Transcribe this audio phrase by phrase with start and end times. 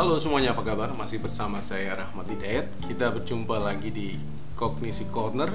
[0.00, 0.96] halo semuanya apa kabar?
[0.96, 4.16] Masih bersama saya Rahmat Hidayat Kita berjumpa lagi di
[4.56, 5.52] Kognisi Corner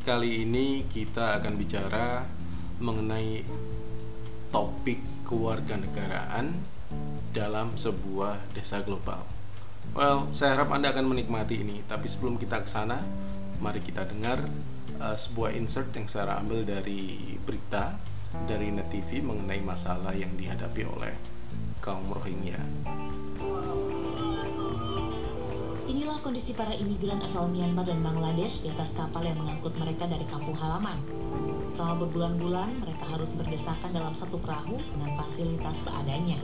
[0.00, 2.24] Kali ini kita akan bicara
[2.80, 3.44] mengenai
[4.48, 6.56] topik kewarganegaraan
[7.36, 9.20] dalam sebuah desa global
[9.92, 12.96] Well, saya harap Anda akan menikmati ini Tapi sebelum kita ke sana,
[13.60, 14.40] mari kita dengar
[15.04, 17.92] uh, sebuah insert yang saya ambil dari berita
[18.48, 21.12] dari Net TV mengenai masalah yang dihadapi oleh
[21.84, 22.58] kaum Rohingya.
[25.86, 30.26] Inilah kondisi para imigran asal Myanmar dan Bangladesh di atas kapal yang mengangkut mereka dari
[30.26, 30.98] kampung halaman.
[31.78, 36.42] Selama berbulan-bulan, mereka harus berdesakan dalam satu perahu dengan fasilitas seadanya.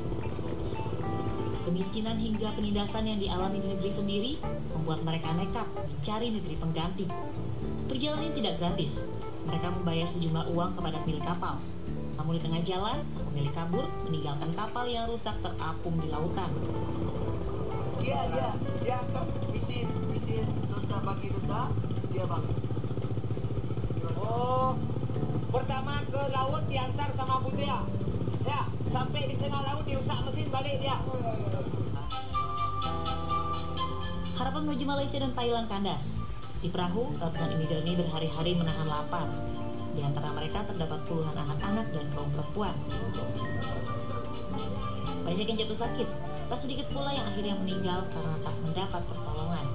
[1.66, 4.32] Kemiskinan hingga penindasan yang dialami di negeri sendiri
[4.78, 7.06] membuat mereka nekat mencari negeri pengganti.
[7.90, 9.10] Perjalanan tidak gratis.
[9.50, 11.58] Mereka membayar sejumlah uang kepada pemilik kapal.
[12.14, 16.46] Namun di tengah jalan, sang pemilik kabur meninggalkan kapal yang rusak terapung di lautan.
[18.00, 18.48] Dia dia
[18.80, 21.68] dia akan izin izin dosa bagi dosa
[22.08, 22.44] dia bang.
[24.22, 24.72] Oh,
[25.52, 27.84] pertama ke laut diantar sama Butia.
[28.46, 30.96] Ya, sampai di tengah laut dirusak mesin balik dia.
[34.40, 36.26] Harapan menuju Malaysia dan Thailand kandas.
[36.62, 39.26] Di perahu, ratusan imigran ini berhari-hari menahan lapar.
[39.92, 42.74] Di antara mereka terdapat puluhan anak-anak dan kaum perempuan.
[45.22, 46.08] Banyak yang jatuh sakit,
[46.48, 49.66] tak sedikit pula yang akhirnya meninggal karena tak mendapat pertolongan.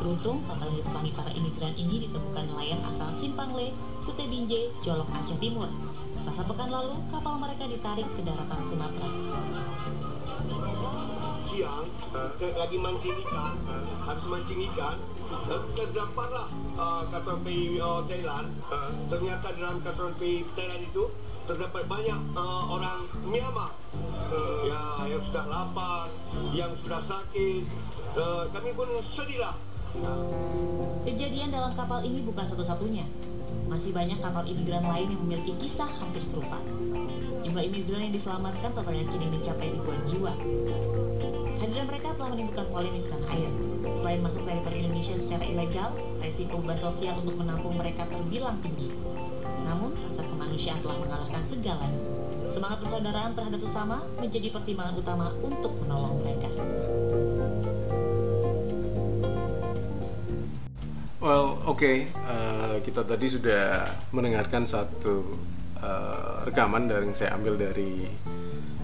[0.00, 3.68] Beruntung, kapal yang ditumpangi para imigran ini ditemukan nelayan asal Simpangle,
[4.00, 5.68] Kute Binjai, Jolok Aceh Timur.
[6.16, 9.08] Selasa pekan lalu, kapal mereka ditarik ke daratan Sumatera.
[11.44, 13.54] Siang saya lagi mancing ikan,
[14.08, 14.96] habis mancing ikan,
[15.30, 16.48] lalu terdapatlah
[16.80, 17.04] uh,
[18.08, 18.48] Thailand.
[19.12, 21.04] Ternyata dalam pergi Thailand itu
[21.50, 23.74] terdapat banyak uh, orang Myanmar
[24.30, 26.06] uh, ya yang sudah lapar,
[26.54, 27.66] yang sudah sakit.
[28.14, 29.58] Uh, kami pun sedihlah.
[31.02, 33.02] Kejadian dalam kapal ini bukan satu-satunya.
[33.66, 36.62] Masih banyak kapal imigran lain yang memiliki kisah hampir serupa.
[37.42, 40.30] Jumlah imigran yang diselamatkan totalnya kini mencapai ribuan jiwa.
[41.58, 43.50] Kehadiran mereka telah menimbulkan polemik tanah air.
[43.98, 45.90] Selain masuk teritori Indonesia secara ilegal,
[46.22, 48.94] resiko beban sosial untuk menampung mereka terbilang tinggi.
[49.66, 50.22] Namun, rasa
[50.60, 52.02] kemanusiaan telah mengalahkan segalanya.
[52.44, 56.52] Semangat persaudaraan terhadap sesama menjadi pertimbangan utama untuk menolong mereka.
[61.24, 61.96] Well, oke, okay.
[62.28, 65.40] uh, kita tadi sudah mendengarkan satu
[65.80, 68.04] uh, rekaman dari yang saya ambil dari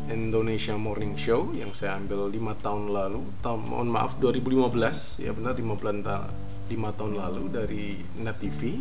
[0.08, 5.52] Indonesia Morning Show yang saya ambil lima tahun lalu, tahun mohon maaf 2015 ya benar
[5.52, 6.24] 5 bulan ta
[6.72, 8.80] 5 tahun lalu dari Net TV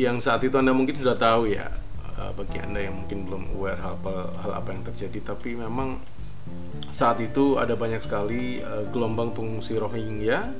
[0.00, 1.68] yang saat itu anda mungkin sudah tahu ya
[2.16, 6.00] uh, bagi anda yang mungkin belum aware hal apa, hal apa yang terjadi tapi memang
[6.92, 10.52] saat itu ada banyak sekali uh, gelombang pengungsi Rohingya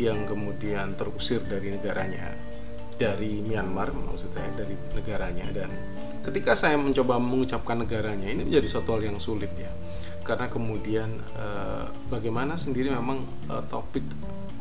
[0.00, 2.52] yang kemudian terusir dari negaranya
[3.02, 5.50] dari Myanmar maksud saya dari negaranya.
[5.50, 5.70] Dan
[6.22, 9.70] ketika saya mencoba mengucapkan negaranya ini menjadi suatu hal yang sulit ya.
[10.22, 14.06] Karena kemudian eh, bagaimana sendiri memang eh, topik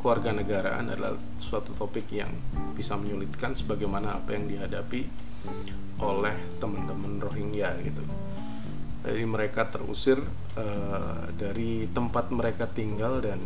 [0.01, 2.33] kewarganegaraan adalah suatu topik yang
[2.73, 5.01] bisa menyulitkan sebagaimana apa yang dihadapi
[6.01, 8.01] oleh teman-teman Rohingya gitu
[9.01, 10.21] jadi mereka terusir
[10.57, 13.41] uh, dari tempat mereka tinggal dan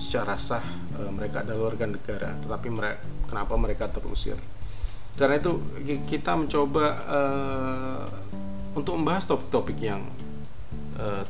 [0.00, 0.64] secara sah
[0.96, 2.98] e, mereka adalah warga negara, tetapi mereka
[3.28, 4.40] kenapa mereka terusir?
[5.14, 5.60] Karena itu
[6.08, 7.20] kita mencoba e,
[8.80, 10.02] untuk membahas topik-topik yang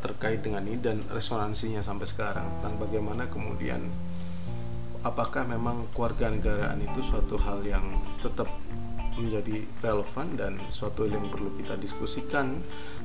[0.03, 3.79] terkait dengan ini dan resonansinya sampai sekarang tentang bagaimana kemudian
[5.01, 7.85] apakah memang keluarga negaraan itu suatu hal yang
[8.21, 8.49] tetap
[9.17, 12.57] menjadi relevan dan suatu yang perlu kita diskusikan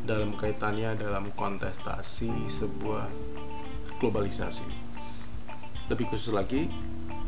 [0.07, 3.07] dalam kaitannya dalam kontestasi sebuah
[4.00, 4.85] globalisasi
[5.91, 6.66] lebih khusus lagi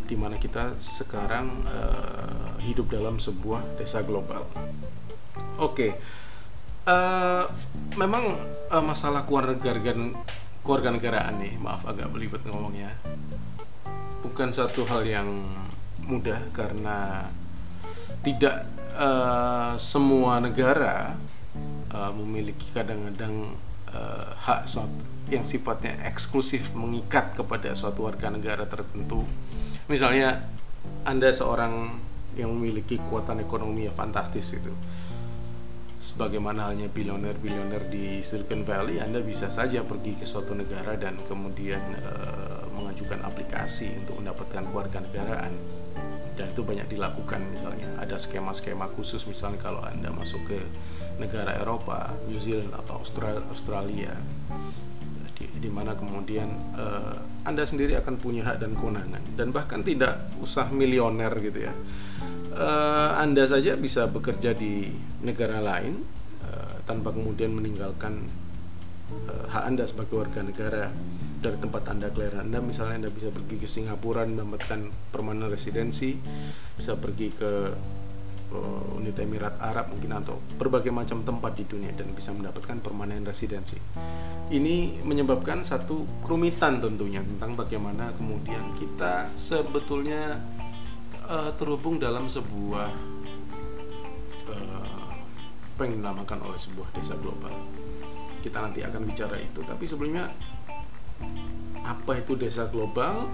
[0.08, 4.48] di mana kita sekarang uh, hidup dalam sebuah desa global.
[5.60, 5.92] Oke, okay.
[6.88, 7.44] uh,
[8.00, 8.40] memang
[8.72, 9.76] uh, masalah keluarga
[10.64, 12.96] keluarga negaraan nih, maaf agak belibet ngomongnya,
[14.28, 15.30] bukan satu hal yang
[16.08, 17.28] mudah karena
[18.22, 21.16] tidak uh, semua negara
[21.92, 23.56] uh, memiliki kadang-kadang
[23.92, 24.68] uh, hak
[25.28, 29.28] yang sifatnya eksklusif mengikat kepada suatu warga negara tertentu.
[29.92, 30.44] Misalnya
[31.04, 32.00] Anda seorang
[32.38, 34.72] yang memiliki kekuatan ekonomi yang fantastis itu.
[35.98, 41.82] Sebagaimana halnya bilioner-bilioner di Silicon Valley, Anda bisa saja pergi ke suatu negara dan kemudian
[41.98, 42.14] e,
[42.78, 45.54] mengajukan aplikasi untuk mendapatkan keluarga negaraan.
[46.38, 50.62] dan itu banyak dilakukan misalnya ada skema-skema khusus misalnya kalau anda masuk ke
[51.18, 54.14] negara Eropa, New Zealand atau Australia,
[55.38, 59.22] di, di mana kemudian uh, anda sendiri akan punya hak dan kewenangan.
[59.38, 61.74] Dan bahkan tidak usah milioner gitu ya.
[62.58, 64.90] Uh, anda saja bisa bekerja di
[65.22, 66.02] negara lain
[66.42, 68.26] uh, tanpa kemudian meninggalkan
[69.30, 70.90] uh, hak anda sebagai warga negara
[71.48, 76.20] dari tempat anda kelahiran anda misalnya anda bisa pergi ke Singapura mendapatkan permanent residency
[76.76, 77.52] bisa pergi ke
[78.54, 83.28] uh, unit Emirat Arab mungkin atau berbagai macam tempat di dunia dan bisa mendapatkan permanent
[83.28, 83.80] residency.
[84.48, 90.40] Ini menyebabkan satu kerumitan tentunya tentang bagaimana kemudian kita sebetulnya
[91.28, 92.88] uh, terhubung dalam sebuah
[94.48, 95.12] uh,
[95.76, 97.52] apa yang dinamakan oleh sebuah desa global.
[98.40, 100.32] Kita nanti akan bicara itu, tapi sebelumnya
[101.88, 103.26] apa itu desa global?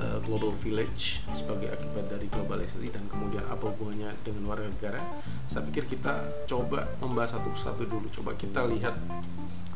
[0.00, 5.02] Uh, global village sebagai akibat dari globalisasi dan kemudian apa hubungannya dengan warga negara.
[5.44, 8.08] Saya pikir kita coba membahas satu persatu dulu.
[8.08, 8.96] Coba kita lihat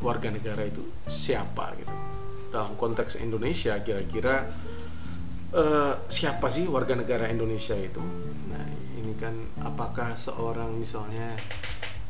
[0.01, 1.93] warga negara itu siapa gitu.
[2.49, 4.49] Dalam konteks Indonesia kira-kira
[5.53, 8.01] uh, siapa sih warga negara Indonesia itu?
[8.49, 8.65] Nah
[8.97, 11.29] ini kan apakah seorang misalnya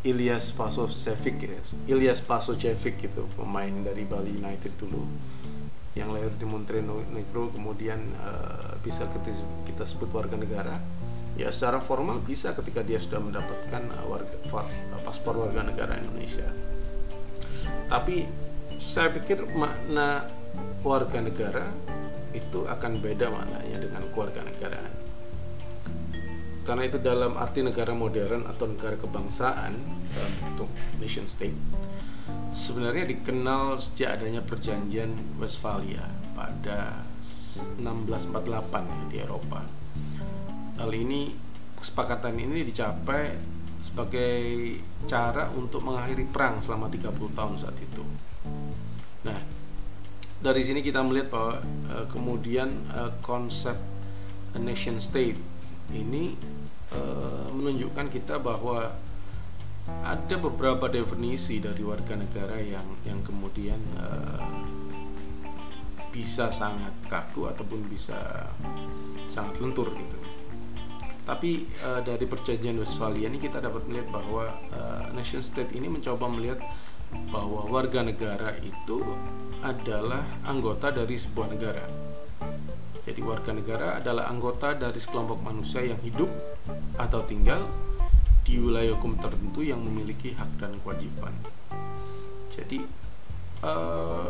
[0.05, 1.59] Ilyas Pasocevic ya
[1.89, 5.01] Ilyas Pasocevic gitu pemain dari Bali United dulu
[5.95, 9.31] yang lahir di Montenegro kemudian uh, bisa kita,
[9.63, 10.75] kita sebut warga negara.
[11.35, 16.51] Ya secara formal bisa ketika dia sudah mendapatkan uh, warga uh, paspor warga negara Indonesia.
[17.87, 18.27] Tapi
[18.75, 20.27] saya pikir makna
[20.83, 21.63] warga negara
[22.35, 24.93] itu akan beda maknanya dengan keluarga negaraan.
[26.67, 29.71] Karena itu dalam arti negara modern atau negara kebangsaan
[30.11, 30.69] dalam bentuk
[30.99, 31.55] nation state
[32.55, 39.59] sebenarnya dikenal sejak adanya perjanjian Westphalia pada 1648 ya, di Eropa.
[40.79, 41.35] Hal ini
[41.75, 43.35] kesepakatan ini dicapai
[43.83, 44.39] sebagai
[45.03, 48.03] cara untuk mengakhiri perang selama 30 tahun saat itu.
[49.27, 49.39] Nah,
[50.39, 51.59] dari sini kita melihat bahwa
[51.91, 53.75] e, kemudian e, konsep
[54.55, 55.37] nation state
[55.91, 56.33] ini
[56.89, 56.99] e,
[57.51, 58.95] menunjukkan kita bahwa
[59.85, 64.41] ada beberapa definisi dari warga negara yang yang kemudian uh,
[66.09, 68.49] bisa sangat kaku ataupun bisa
[69.29, 70.17] sangat lentur gitu.
[71.25, 76.29] Tapi uh, dari perjanjian Westphalia ini kita dapat melihat bahwa uh, nation state ini mencoba
[76.29, 76.61] melihat
[77.29, 79.01] bahwa warga negara itu
[79.61, 81.85] adalah anggota dari sebuah negara.
[83.05, 86.29] Jadi warga negara adalah anggota dari sekelompok manusia yang hidup
[86.97, 87.61] atau tinggal
[88.45, 91.33] di wilayah hukum tertentu yang memiliki hak dan kewajiban.
[92.53, 92.85] Jadi
[93.65, 94.29] eh,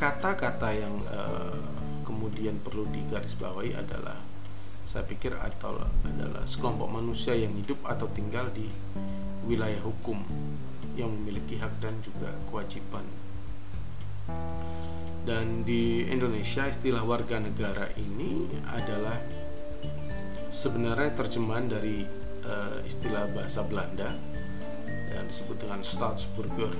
[0.00, 1.60] kata-kata yang uh,
[2.08, 4.16] kemudian perlu digarisbawahi adalah
[4.88, 5.76] saya pikir atau
[6.08, 8.64] adalah sekelompok manusia yang hidup atau tinggal di
[9.44, 10.24] wilayah hukum
[10.96, 13.04] yang memiliki hak dan juga kewajiban.
[15.20, 19.20] Dan di Indonesia istilah warga negara ini adalah
[20.50, 22.04] sebenarnya terjemahan dari
[22.44, 24.12] uh, istilah bahasa Belanda
[25.14, 26.74] yang disebut dengan Staatsburger.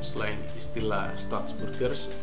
[0.00, 2.16] Selain istilah Staatsburgers,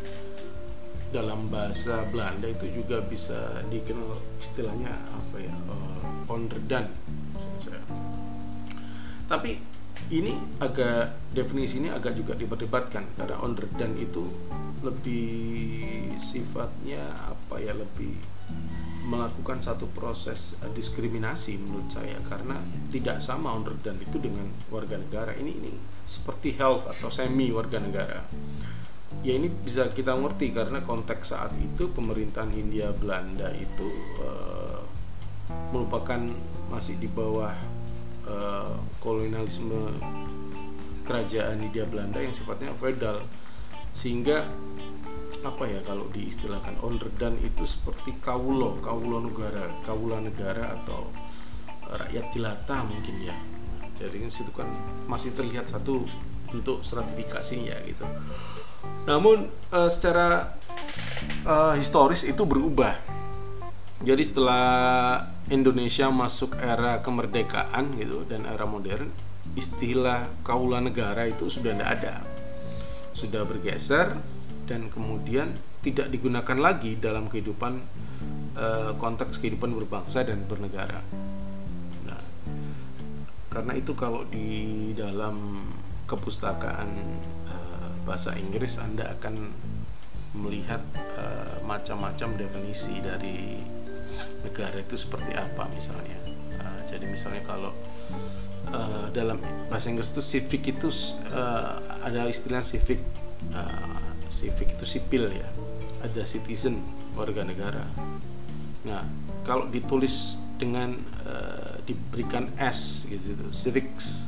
[1.14, 6.90] dalam bahasa Belanda itu juga bisa dikenal istilahnya apa ya uh, onderdan
[9.30, 9.62] tapi
[10.10, 14.26] ini agak definisi ini agak juga diperdebatkan karena onderdan itu
[14.82, 18.18] lebih sifatnya apa ya lebih
[19.04, 22.18] melakukan satu proses uh, diskriminasi menurut saya.
[22.28, 25.36] Karena tidak sama dan itu dengan warga negara.
[25.36, 28.24] Ini ini seperti health atau semi warga negara.
[29.24, 33.88] Ya ini bisa kita ngerti karena konteks saat itu pemerintahan Hindia Belanda itu
[34.20, 34.82] uh,
[35.72, 36.20] merupakan
[36.74, 37.54] masih di bawah
[38.26, 39.94] uh, kolonialisme
[41.06, 43.24] kerajaan Hindia Belanda yang sifatnya feudal.
[43.94, 44.50] Sehingga
[45.44, 51.12] apa ya kalau diistilahkan onderdan itu seperti kaulo kaulo negara kaula negara atau
[52.00, 53.36] rakyat jelata mungkin ya.
[53.94, 54.66] Jadi situ kan
[55.06, 56.02] masih terlihat satu
[56.50, 58.06] bentuk stratifikasinya gitu.
[59.06, 60.58] Namun uh, secara
[61.46, 62.98] uh, historis itu berubah.
[64.04, 64.66] Jadi setelah
[65.48, 69.08] Indonesia masuk era kemerdekaan gitu dan era modern
[69.56, 72.14] istilah kaula negara itu sudah tidak ada.
[73.14, 74.18] Sudah bergeser
[74.64, 77.84] dan kemudian tidak digunakan lagi dalam kehidupan
[78.56, 81.04] uh, konteks kehidupan berbangsa dan bernegara.
[82.08, 82.24] Nah,
[83.52, 85.68] karena itu kalau di dalam
[86.08, 86.90] kepustakaan
[87.52, 89.52] uh, bahasa Inggris Anda akan
[90.34, 90.82] melihat
[91.20, 93.60] uh, macam-macam definisi dari
[94.42, 96.18] negara itu seperti apa misalnya
[96.60, 97.74] uh, jadi misalnya kalau
[99.14, 99.38] dalam
[99.70, 100.90] bahasa Inggris itu civic itu
[102.02, 102.98] ada istilah civic
[104.34, 105.46] civic itu sipil ya.
[106.02, 106.82] Ada citizen
[107.14, 107.86] warga negara.
[108.90, 109.06] Nah
[109.46, 110.98] kalau ditulis dengan
[111.28, 114.26] uh, diberikan S gitu civics.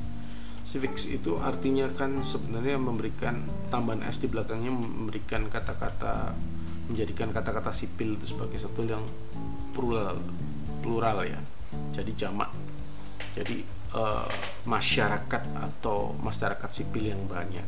[0.66, 3.42] Civics itu artinya kan sebenarnya memberikan
[3.74, 6.36] tambahan S di belakangnya memberikan kata-kata
[6.86, 9.02] menjadikan kata-kata sipil itu sebagai satu yang
[9.74, 10.22] plural
[10.86, 11.40] plural ya.
[11.96, 12.52] Jadi jamak.
[13.36, 13.64] Jadi
[13.96, 14.28] uh,
[14.68, 17.68] masyarakat atau masyarakat sipil yang banyak.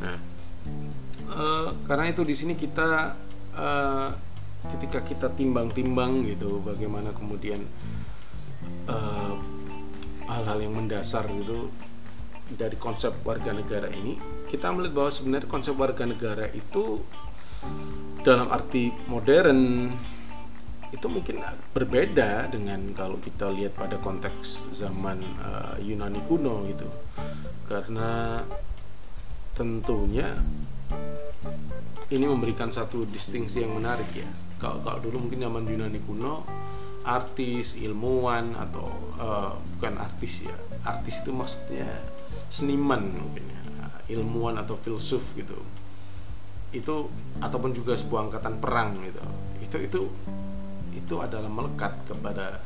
[0.00, 0.33] Nah
[1.34, 3.18] uh, karena itu di sini kita
[3.58, 4.08] uh,
[4.74, 7.60] ketika kita timbang-timbang gitu bagaimana kemudian
[10.24, 11.68] hal-hal uh, yang mendasar gitu
[12.54, 14.16] dari konsep warga negara ini
[14.48, 17.04] kita melihat bahwa sebenarnya konsep warga negara itu
[18.24, 19.92] dalam arti modern
[20.94, 21.42] itu mungkin
[21.74, 26.86] berbeda dengan kalau kita lihat pada konteks zaman uh, Yunani kuno gitu.
[27.66, 28.38] Karena
[29.58, 30.38] tentunya
[32.14, 34.28] ini memberikan satu distingsi yang menarik ya.
[34.60, 36.46] Kalau kalau dulu mungkin zaman Yunani kuno
[37.04, 40.56] artis ilmuwan atau uh, bukan artis ya.
[40.84, 41.88] Artis itu maksudnya
[42.48, 43.60] seniman mungkin ya.
[44.14, 45.56] Ilmuwan atau filsuf gitu.
[46.70, 47.10] Itu
[47.40, 49.24] ataupun juga sebuah angkatan perang gitu.
[49.64, 50.00] Itu itu
[50.94, 52.62] itu adalah melekat kepada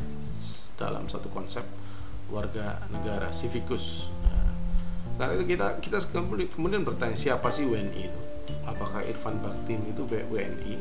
[0.78, 1.64] dalam satu konsep
[2.28, 4.27] warga negara civikus nah,
[5.18, 5.98] karena itu kita kita
[6.54, 8.20] kemudian bertanya siapa sih WNI itu?
[8.64, 10.76] Apakah Irfan Baktin itu WNI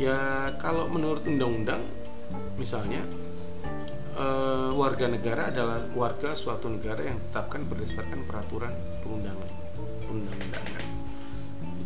[0.00, 1.84] ya kalau menurut undang-undang
[2.56, 3.04] misalnya
[4.16, 8.72] eh, warga negara adalah warga suatu negara yang ditetapkan berdasarkan peraturan
[9.04, 9.50] perundangan
[10.10, 10.84] perundang-undangan.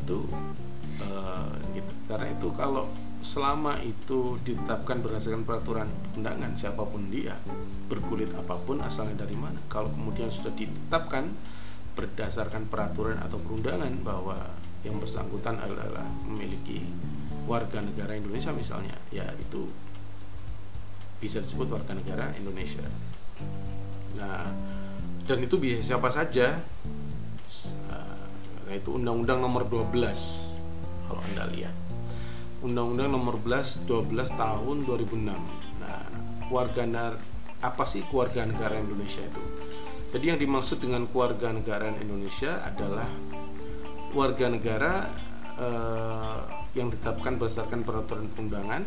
[0.01, 0.19] Itu
[1.05, 1.93] uh, gitu.
[2.09, 2.89] karena itu kalau
[3.25, 7.33] selama itu ditetapkan berdasarkan peraturan undangan siapa pun dia
[7.89, 11.33] berkulit apa pun asalnya dari mana kalau kemudian sudah ditetapkan
[11.97, 14.37] berdasarkan peraturan atau perundangan bahwa
[14.85, 16.85] yang bersangkutan adalah memiliki
[17.49, 19.73] warga negara Indonesia misalnya ya itu
[21.17, 22.85] bisa disebut warga negara Indonesia
[24.21, 24.53] nah
[25.25, 26.61] dan itu bisa siapa saja
[28.65, 29.93] Nah itu Undang-Undang Nomor 12
[31.05, 31.84] kalau anda lihat.
[32.65, 35.29] Undang-Undang Nomor 12 12 tahun 2006.
[35.85, 36.01] Nah,
[36.49, 37.13] warga
[37.61, 39.43] apa sih keluarga negara Indonesia itu?
[40.17, 43.05] Jadi yang dimaksud dengan keluarga negara Indonesia adalah
[44.17, 45.13] warga negara
[45.61, 46.41] eh,
[46.73, 48.83] yang ditetapkan berdasarkan peraturan perundangan.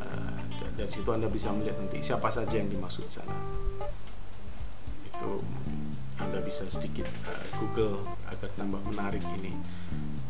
[0.00, 0.40] Eh,
[0.80, 3.36] dari situ anda bisa melihat nanti siapa saja yang dimaksud sana.
[5.04, 5.44] Itu
[6.20, 9.56] anda bisa sedikit uh, Google agar tambah menarik ini.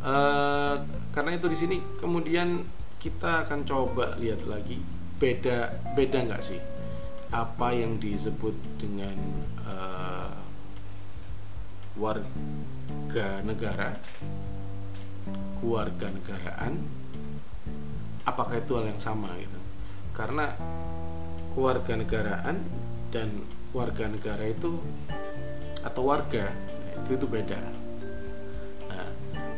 [0.00, 0.80] Uh,
[1.12, 2.64] karena itu di sini kemudian
[2.96, 4.80] kita akan coba lihat lagi
[5.20, 6.56] beda beda nggak sih
[7.30, 9.14] apa yang disebut dengan
[9.62, 10.34] uh,
[11.94, 13.94] warga negara,
[15.62, 16.82] keluarga negaraan,
[18.26, 19.58] apakah itu hal yang sama gitu?
[20.10, 20.50] Karena
[21.54, 22.66] keluarga negaraan
[23.14, 23.30] dan
[23.70, 24.82] warga negara itu
[25.86, 26.50] atau warga
[27.00, 27.76] itu itu beda nah,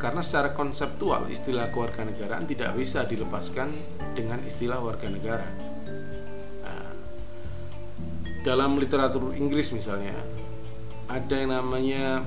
[0.02, 3.70] karena secara konseptual istilah kewarganegaraan tidak bisa dilepaskan
[4.18, 5.46] dengan istilah warga negara
[6.66, 6.90] nah,
[8.42, 10.18] dalam literatur Inggris misalnya
[11.06, 12.26] ada yang namanya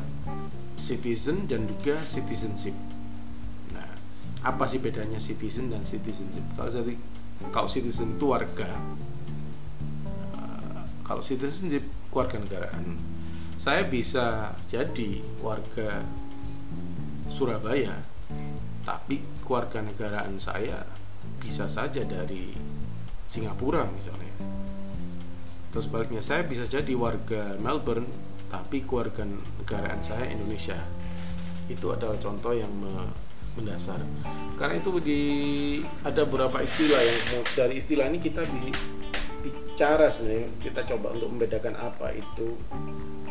[0.76, 2.76] citizen dan juga citizenship.
[3.74, 3.90] Nah
[4.46, 6.44] apa sih bedanya citizen dan citizenship?
[6.54, 6.94] Kalau jadi
[7.52, 8.72] kalau citizen itu warga
[10.32, 12.96] nah, kalau citizenship keluarga negaraan
[13.60, 16.06] saya bisa jadi warga
[17.30, 18.16] Surabaya
[18.86, 20.86] tapi keluarga negaraan saya
[21.42, 22.54] bisa saja dari
[23.26, 24.34] Singapura misalnya.
[25.74, 28.08] Terus sebaliknya saya bisa jadi warga Melbourne
[28.48, 30.78] tapi keluarga negaraan saya Indonesia.
[31.66, 32.70] Itu adalah contoh yang
[33.58, 34.00] mendasar.
[34.62, 35.22] Karena itu di
[36.06, 37.20] ada beberapa istilah yang
[37.58, 38.46] dari istilah ini kita
[39.42, 40.48] bicara sebenarnya.
[40.62, 42.54] Kita coba untuk membedakan apa itu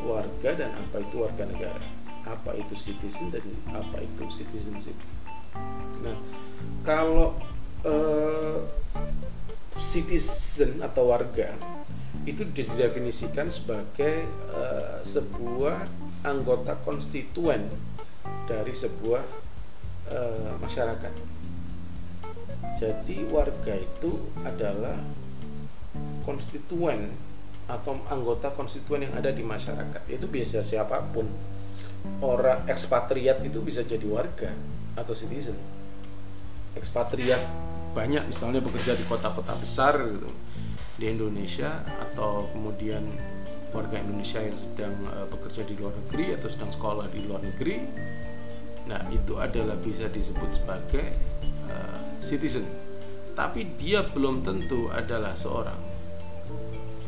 [0.03, 4.97] warga dan apa itu warga negara apa itu citizen dan apa itu citizenship.
[6.01, 6.17] Nah
[6.85, 7.37] kalau
[7.85, 8.61] uh,
[9.75, 11.53] citizen atau warga
[12.25, 14.25] itu didefinisikan sebagai
[14.57, 15.85] uh, sebuah
[16.25, 17.69] anggota konstituen
[18.49, 19.25] dari sebuah
[20.09, 21.13] uh, masyarakat.
[22.81, 24.97] Jadi warga itu adalah
[26.25, 27.13] konstituen
[27.69, 30.03] atau anggota konstituen yang ada di masyarakat.
[30.09, 31.29] Itu bisa siapa pun
[32.25, 34.53] orang ekspatriat itu bisa jadi warga
[34.97, 35.57] atau citizen.
[36.77, 37.41] Ekspatriat
[37.95, 40.31] banyak misalnya bekerja di kota-kota besar gitu
[40.99, 43.03] di Indonesia atau kemudian
[43.75, 47.77] warga Indonesia yang sedang uh, bekerja di luar negeri atau sedang sekolah di luar negeri.
[48.87, 51.07] Nah itu adalah bisa disebut sebagai
[51.71, 52.67] uh, citizen.
[53.35, 55.79] Tapi dia belum tentu adalah seorang.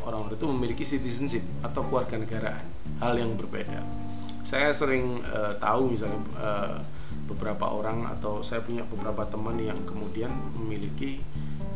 [0.03, 2.67] Orang-orang itu memiliki citizenship atau keluarga negaraan
[3.03, 4.06] hal yang berbeda
[4.47, 6.79] saya sering uh, tahu misalnya uh,
[7.27, 11.19] beberapa orang atau saya punya beberapa teman yang kemudian memiliki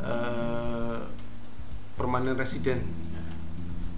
[0.06, 1.02] uh,
[1.98, 2.78] permanen resident.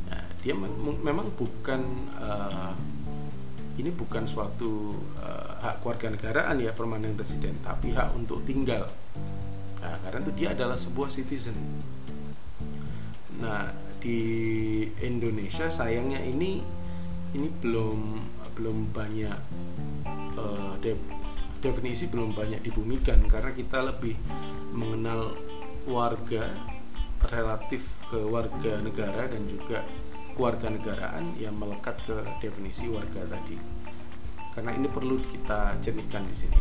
[0.09, 1.85] Nah, dia memang bukan
[2.17, 2.73] uh,
[3.77, 8.89] ini bukan suatu uh, hak keluarga negaraan ya permanen resident tapi hak untuk tinggal.
[9.85, 11.61] Nah, karena itu dia adalah sebuah citizen.
[13.37, 13.69] Nah
[14.01, 14.19] di
[15.05, 16.63] Indonesia sayangnya ini
[17.33, 18.01] ini belum
[18.53, 19.39] belum banyak
[20.39, 20.97] uh, de
[21.63, 24.19] definisi belum banyak dibumikan karena kita lebih
[24.75, 25.31] mengenal
[25.87, 26.51] warga
[27.31, 29.87] relatif ke warga negara dan juga
[30.35, 33.57] keluarga negaraan yang melekat ke definisi warga tadi.
[34.53, 36.61] Karena ini perlu kita jernihkan di sini.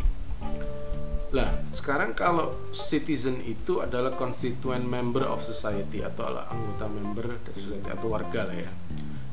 [1.32, 7.88] Lah, sekarang kalau citizen itu adalah constituent member of society atau anggota member dari society
[7.88, 8.72] atau warga lah ya.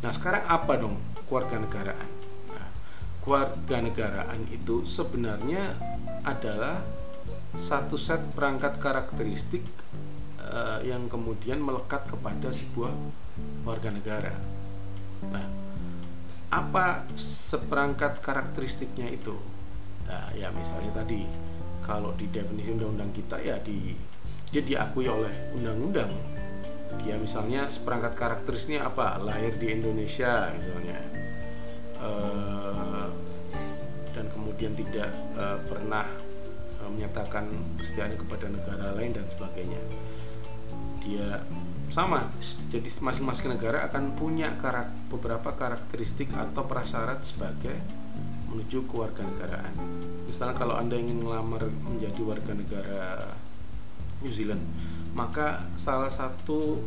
[0.06, 0.94] Nah, sekarang apa dong
[1.26, 1.58] keluarga
[3.24, 3.58] negaraan?
[3.58, 5.74] Nah, keluarga negaraan itu sebenarnya
[6.22, 6.80] adalah
[7.56, 9.64] satu set perangkat karakteristik
[10.44, 12.92] uh, yang kemudian melekat kepada sebuah
[13.64, 14.34] warga negara.
[15.32, 15.46] Nah,
[16.48, 19.36] apa seperangkat karakteristiknya itu?
[20.08, 21.24] Nah, ya misalnya tadi
[21.84, 23.96] kalau di definisi undang-undang kita ya di
[24.48, 26.08] dia diakui oleh undang-undang.
[27.04, 29.20] Dia misalnya seperangkat karakteristiknya apa?
[29.20, 31.27] Lahir di Indonesia misalnya.
[31.98, 33.10] Uh,
[34.14, 36.06] dan kemudian tidak uh, pernah
[36.82, 39.82] uh, menyatakan kesetiaannya kepada negara lain dan sebagainya.
[41.02, 41.42] Dia
[41.88, 42.28] sama
[42.68, 47.74] jadi masing-masing negara akan punya karak, beberapa karakteristik atau prasyarat sebagai
[48.48, 49.72] menuju kewarganegaraan
[50.28, 53.32] misalnya kalau anda ingin melamar menjadi warga negara
[54.20, 54.60] New Zealand
[55.16, 56.80] maka salah satu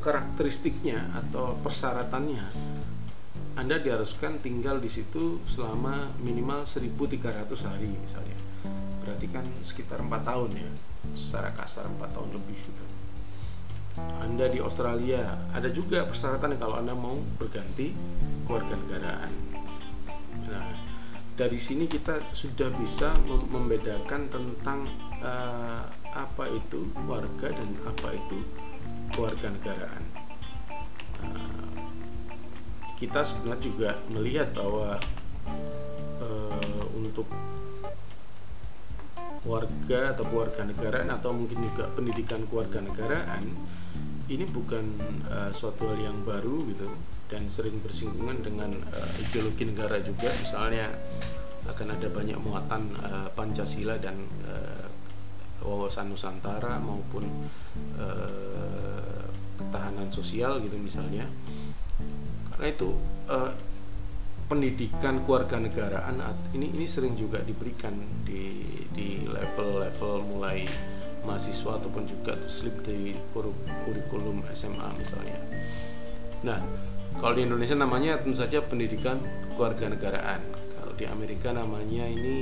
[0.00, 2.44] karakteristiknya atau persyaratannya
[3.58, 8.38] anda diharuskan tinggal di situ selama minimal 1300 hari misalnya
[9.02, 10.70] berarti kan sekitar empat tahun ya
[11.12, 12.84] secara kasar empat tahun lebih gitu
[14.22, 17.92] anda di Australia ada juga persyaratan kalau Anda mau berganti
[18.48, 19.32] keluarga negaraan.
[20.48, 20.68] Nah,
[21.36, 24.88] dari sini kita sudah bisa membedakan tentang
[25.20, 28.40] uh, apa itu warga dan apa itu
[29.12, 30.04] keluarga negaraan.
[31.20, 31.51] Uh,
[33.02, 34.94] kita sebenarnya juga melihat bahwa
[36.22, 37.26] uh, untuk
[39.42, 43.50] warga atau keluarga negaraan atau mungkin juga pendidikan keluarga negaraan
[44.30, 46.86] ini bukan uh, suatu hal yang baru gitu
[47.26, 50.30] dan sering bersinggungan dengan uh, ideologi negara juga.
[50.30, 50.86] Misalnya
[51.66, 54.14] akan ada banyak muatan uh, Pancasila dan
[54.46, 54.86] uh,
[55.66, 57.26] wawasan Nusantara maupun
[57.98, 59.26] uh,
[59.58, 61.26] ketahanan sosial gitu misalnya
[62.62, 62.94] karena itu
[63.26, 63.50] uh,
[64.46, 66.14] pendidikan keluarga negaraan
[66.54, 67.90] ini ini sering juga diberikan
[68.22, 68.62] di
[68.94, 70.62] di level-level mulai
[71.26, 73.18] mahasiswa ataupun juga terselip di
[73.82, 75.42] kurikulum SMA misalnya.
[76.46, 76.62] Nah,
[77.18, 79.18] kalau di Indonesia namanya tentu saja pendidikan
[79.58, 80.46] keluarga negaraan.
[80.78, 82.38] Kalau di Amerika namanya ini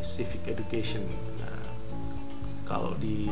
[0.00, 1.04] civic education.
[1.36, 1.68] Nah,
[2.64, 3.28] kalau di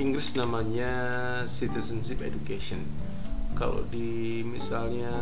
[0.00, 0.96] Inggris namanya
[1.44, 2.99] citizenship education.
[3.60, 5.12] Kalau di misalnya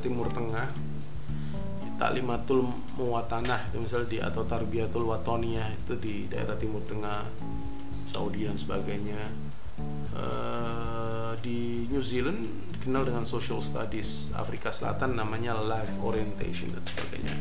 [0.00, 0.64] Timur Tengah
[2.00, 2.64] taklimatul
[2.96, 7.22] muwatanah itu misalnya di atau tarbiyatul watoniyah itu di daerah timur tengah
[8.08, 9.28] Saudi dan sebagainya.
[10.12, 12.44] Uh, di New Zealand
[12.76, 17.36] dikenal dengan social studies Afrika Selatan namanya life orientation dan sebagainya.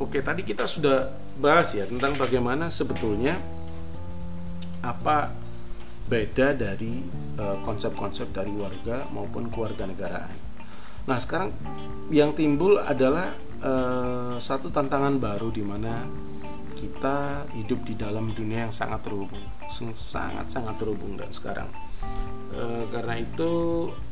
[0.00, 3.36] Oke tadi kita sudah bahas ya tentang bagaimana sebetulnya
[4.80, 5.30] apa
[6.10, 7.06] beda dari
[7.38, 10.34] eh, konsep-konsep dari warga maupun keluarga negaraan
[11.06, 11.54] nah sekarang
[12.10, 13.30] yang timbul adalah
[13.62, 16.04] uh, satu tantangan baru di mana
[16.80, 21.68] kita hidup di dalam dunia yang sangat terhubung, sangat sangat terhubung dan sekarang.
[22.50, 23.50] Uh, karena itu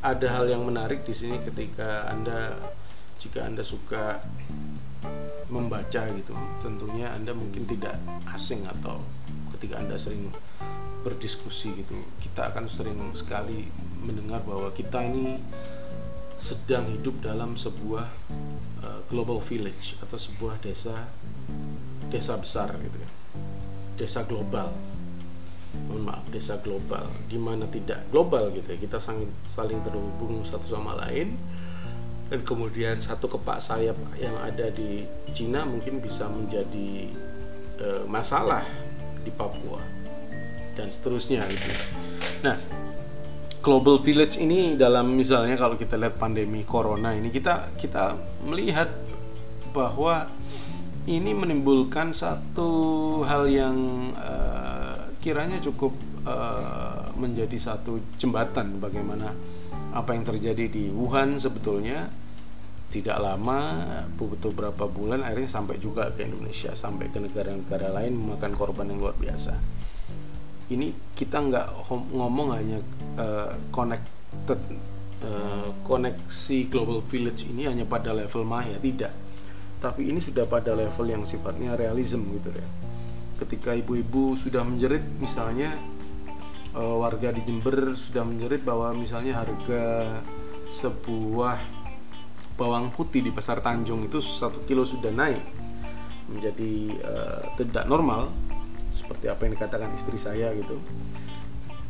[0.04, 2.60] ada hal yang menarik di sini ketika anda
[3.16, 4.20] jika anda suka
[5.48, 7.96] membaca gitu, tentunya anda mungkin tidak
[8.36, 9.00] asing atau
[9.56, 10.28] ketika anda sering
[11.02, 13.66] berdiskusi gitu, kita akan sering sekali
[14.02, 15.38] mendengar bahwa kita ini
[16.38, 18.06] sedang hidup dalam sebuah
[18.86, 21.10] uh, global village atau sebuah desa
[22.08, 23.10] desa besar gitu ya.
[23.98, 24.70] desa global.
[25.90, 27.10] Mohon maaf desa global.
[27.26, 28.78] Di mana tidak global gitu ya.
[28.78, 31.34] Kita saling saling terhubung satu sama lain.
[32.30, 35.02] Dan kemudian satu kepak sayap yang ada di
[35.34, 37.08] Cina mungkin bisa menjadi
[37.80, 38.62] e, masalah
[39.24, 39.80] di Papua
[40.78, 41.70] dan seterusnya gitu.
[42.46, 42.54] Nah,
[43.58, 48.14] global village ini dalam misalnya kalau kita lihat pandemi corona ini kita kita
[48.46, 48.86] melihat
[49.74, 50.30] bahwa
[51.10, 52.70] ini menimbulkan satu
[53.26, 53.76] hal yang
[54.14, 59.34] uh, kiranya cukup uh, menjadi satu jembatan bagaimana
[59.90, 62.06] apa yang terjadi di Wuhan sebetulnya
[62.88, 63.84] tidak lama
[64.16, 69.00] butuh berapa bulan akhirnya sampai juga ke Indonesia sampai ke negara-negara lain memakan korban yang
[69.00, 69.60] luar biasa
[70.68, 72.78] ini kita nggak ngomong hanya
[73.16, 74.60] uh, connected
[75.24, 79.12] uh, koneksi global village ini hanya pada level maya tidak.
[79.78, 82.66] Tapi ini sudah pada level yang sifatnya realism gitu ya.
[83.38, 85.70] Ketika ibu-ibu sudah menjerit misalnya
[86.74, 90.18] e, warga di Jember sudah menjerit bahwa misalnya harga
[90.74, 91.62] sebuah
[92.58, 95.40] bawang putih di pasar Tanjung itu satu kilo sudah naik
[96.26, 97.14] menjadi e,
[97.62, 98.28] tidak normal
[98.90, 100.80] seperti apa yang dikatakan istri saya gitu.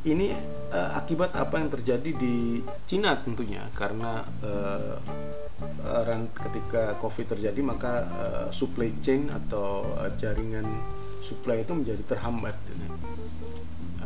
[0.07, 0.31] Ini
[0.73, 3.67] uh, akibat apa yang terjadi di Cina tentunya.
[3.75, 4.97] Karena uh,
[6.47, 9.85] ketika COVID terjadi maka uh, supply chain atau
[10.15, 10.65] jaringan
[11.19, 12.55] supply itu menjadi terhambat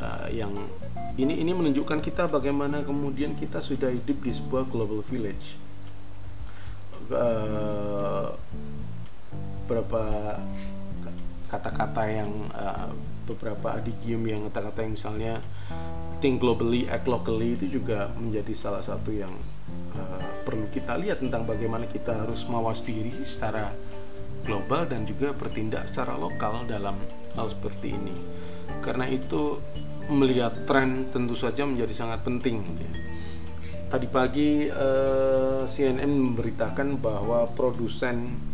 [0.02, 0.50] uh, yang
[1.20, 5.60] ini ini menunjukkan kita bagaimana kemudian kita sudah hidup di sebuah global village.
[7.12, 8.32] Uh,
[9.68, 10.02] berapa
[11.52, 12.88] kata-kata yang uh,
[13.28, 15.34] beberapa adigium yang kata-kata yang misalnya
[16.24, 19.36] think globally act locally itu juga menjadi salah satu yang
[19.92, 23.68] uh, perlu kita lihat tentang bagaimana kita harus mawas diri secara
[24.48, 26.96] global dan juga bertindak secara lokal dalam
[27.36, 28.16] hal seperti ini
[28.80, 29.60] karena itu
[30.10, 32.94] melihat tren tentu saja menjadi sangat penting gitu ya.
[33.92, 38.50] tadi pagi uh, CNN memberitakan bahwa produsen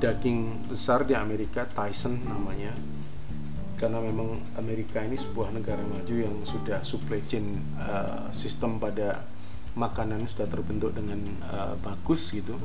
[0.00, 2.72] daging besar di Amerika Tyson namanya.
[3.76, 9.24] Karena memang Amerika ini sebuah negara maju yang sudah supply chain uh, sistem pada
[9.76, 12.56] makanan sudah terbentuk dengan uh, bagus gitu.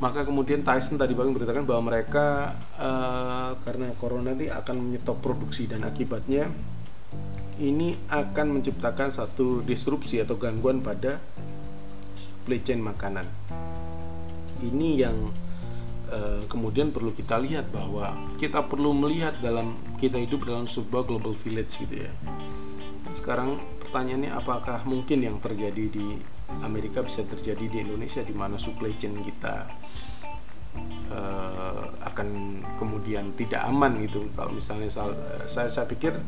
[0.00, 5.68] Maka kemudian Tyson tadi pagi memberitakan bahwa mereka uh, karena corona nanti akan menyetop produksi
[5.68, 6.48] dan akibatnya
[7.62, 11.22] ini akan menciptakan satu disrupsi atau gangguan pada
[12.18, 13.26] supply chain makanan.
[14.64, 15.43] Ini yang
[16.04, 21.32] Eh, kemudian perlu kita lihat bahwa kita perlu melihat dalam kita hidup dalam sebuah global
[21.32, 22.12] village gitu ya.
[23.16, 26.20] Sekarang pertanyaannya apakah mungkin yang terjadi di
[26.60, 29.64] Amerika bisa terjadi di Indonesia di mana supply chain kita
[31.08, 34.28] uh, akan kemudian tidak aman gitu.
[34.36, 34.92] Kalau misalnya
[35.48, 36.20] saya saya pikir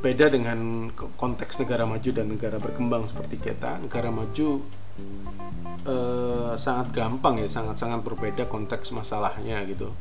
[0.00, 3.84] beda dengan konteks negara maju dan negara berkembang seperti kita.
[3.84, 4.64] Negara maju
[6.48, 9.92] eh, sangat gampang ya sangat-sangat berbeda konteks masalahnya gitu.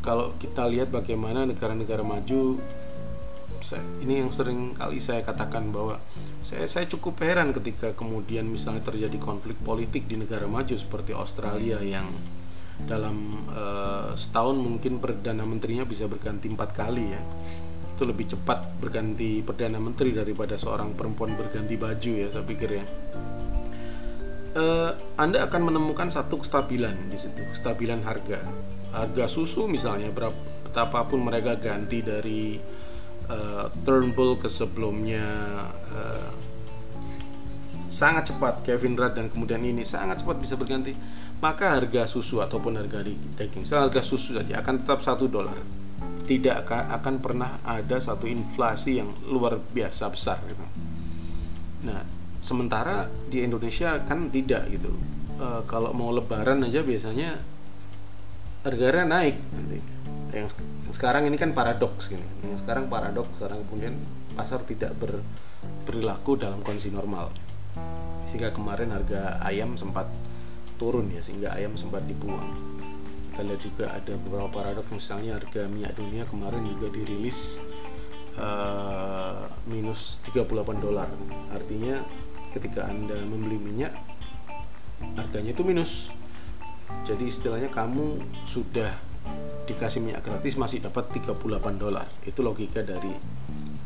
[0.00, 2.60] Kalau kita lihat bagaimana negara-negara maju
[3.60, 5.98] saya, ini yang sering kali saya katakan bahwa
[6.44, 11.82] saya saya cukup heran ketika kemudian misalnya terjadi konflik politik di negara maju seperti Australia
[11.82, 12.06] yang
[12.76, 17.20] dalam uh, setahun mungkin perdana menterinya bisa berganti empat kali ya.
[17.96, 22.84] Itu lebih cepat berganti perdana menteri daripada seorang perempuan berganti baju ya saya pikir ya
[24.56, 24.90] uh,
[25.20, 28.40] Anda akan menemukan satu kestabilan di situ, kestabilan harga.
[28.96, 32.60] Harga susu misalnya berapa betapapun mereka ganti dari
[33.32, 35.24] uh, Turnbull ke sebelumnya
[35.72, 36.30] uh,
[37.88, 40.92] sangat cepat Kevin Rudd dan kemudian ini sangat cepat bisa berganti
[41.40, 43.00] maka harga susu ataupun harga
[43.40, 45.56] daging misalnya harga susu saja akan tetap satu dolar
[46.28, 50.66] tidak akan pernah ada satu inflasi yang luar biasa besar gitu.
[51.86, 54.92] Nah sementara di Indonesia kan tidak gitu.
[55.36, 57.36] E, kalau mau lebaran aja biasanya
[58.66, 59.78] harganya naik nanti.
[60.34, 60.60] Yang
[60.92, 62.26] sekarang ini kan paradoks gini.
[62.44, 63.94] Yang sekarang paradoks sekarang kemudian
[64.36, 65.22] pasar tidak ber,
[65.88, 67.32] berlaku dalam kondisi normal.
[68.26, 70.10] Sehingga kemarin harga ayam sempat
[70.76, 72.52] turun ya sehingga ayam sempat dibuang.
[73.32, 77.60] Kita lihat juga ada beberapa paradoks misalnya harga minyak dunia kemarin juga dirilis
[78.40, 81.08] uh, minus 38 dolar.
[81.52, 82.00] Artinya
[82.56, 83.92] ketika Anda membeli minyak
[85.20, 86.08] harganya itu minus.
[87.04, 88.96] Jadi istilahnya kamu sudah
[89.66, 91.36] dikasih minyak gratis masih dapat 38
[91.76, 92.06] dolar.
[92.24, 93.12] Itu logika dari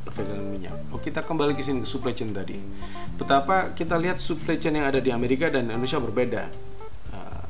[0.07, 0.75] perdagangan minyak.
[0.95, 2.61] Oh, kita kembali ke sini ke supply chain tadi.
[3.17, 6.43] Betapa kita lihat supply chain yang ada di Amerika dan Indonesia berbeda.
[7.11, 7.45] Uh,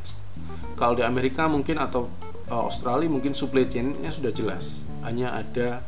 [0.78, 2.06] kalau di Amerika mungkin atau
[2.48, 5.80] uh, Australia mungkin supply chainnya sudah jelas hanya ada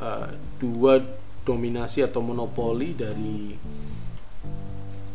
[0.00, 1.02] uh, dua
[1.46, 3.54] dominasi atau monopoli dari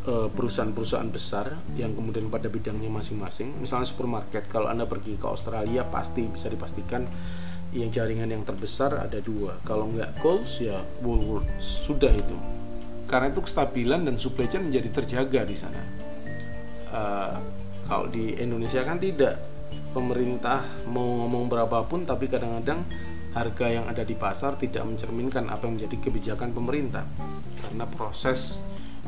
[0.07, 3.53] perusahaan-perusahaan besar yang kemudian pada bidangnya masing-masing.
[3.61, 7.05] Misalnya supermarket, kalau anda pergi ke Australia pasti bisa dipastikan
[7.71, 9.61] yang jaringan yang terbesar ada dua.
[9.61, 12.35] Kalau nggak Coles ya Woolworths sudah itu.
[13.05, 15.81] Karena itu kestabilan dan supply chain menjadi terjaga di sana.
[16.91, 17.35] Uh,
[17.85, 19.39] kalau di Indonesia kan tidak,
[19.91, 22.83] pemerintah mau ngomong berapapun tapi kadang-kadang
[23.31, 27.07] harga yang ada di pasar tidak mencerminkan apa yang menjadi kebijakan pemerintah
[27.63, 28.59] karena proses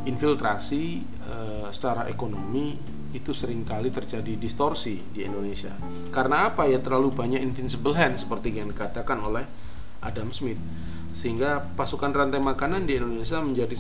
[0.04, 1.36] infiltrasi e,
[1.70, 2.76] secara ekonomi
[3.14, 5.72] itu sering kali terjadi distorsi di Indonesia.
[6.10, 9.46] Karena apa ya terlalu banyak invincible hand seperti yang dikatakan oleh
[10.02, 10.58] Adam Smith.
[11.14, 13.78] Sehingga pasukan rantai makanan di Indonesia menjadi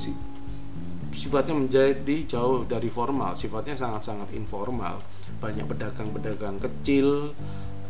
[1.09, 5.01] sifatnya menjadi jauh dari formal, sifatnya sangat-sangat informal.
[5.41, 7.33] Banyak pedagang-pedagang kecil,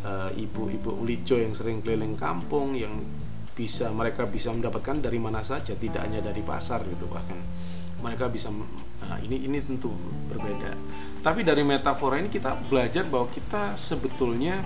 [0.04, 2.92] Eh, ibu-ibu ulico yang sering keliling kampung yang
[3.56, 7.40] bisa mereka bisa mendapatkan dari mana saja tidak hanya dari pasar gitu bahkan
[8.04, 8.52] mereka bisa
[9.04, 9.92] nah ini ini tentu
[10.28, 10.76] berbeda.
[11.24, 14.60] Tapi dari metafora ini kita belajar bahwa kita sebetulnya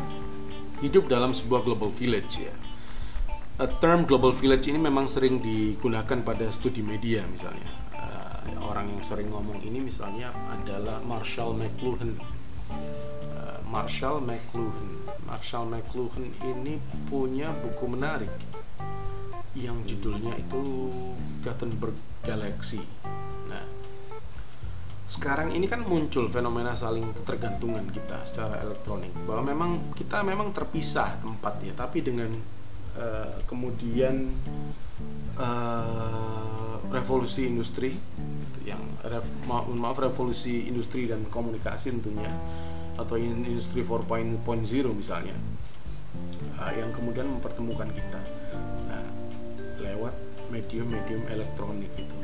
[0.81, 2.53] hidup dalam sebuah global village ya.
[3.57, 7.69] A term global village ini memang sering digunakan pada studi media misalnya.
[7.93, 12.21] Uh, orang yang sering ngomong ini misalnya adalah Marshall McLuhan.
[12.69, 15.01] Uh, Marshall McLuhan.
[15.25, 16.77] Marshall McLuhan ini
[17.09, 18.33] punya buku menarik
[19.57, 20.93] yang judulnya itu
[21.41, 22.85] Gutenberg Galaxy.
[25.07, 29.15] Sekarang ini kan muncul fenomena saling ketergantungan kita secara elektronik.
[29.23, 32.27] Bahwa memang kita memang terpisah tempat ya, tapi dengan
[32.99, 34.27] uh, kemudian
[35.39, 37.95] uh, revolusi industri
[38.67, 38.83] yang
[39.47, 42.31] maaf, maaf revolusi industri dan komunikasi tentunya
[42.99, 44.43] atau industri 4.0
[44.91, 45.37] misalnya
[46.59, 48.21] uh, yang kemudian mempertemukan kita.
[48.91, 49.05] Nah,
[49.79, 50.13] lewat
[50.51, 52.16] medium-medium elektronik itu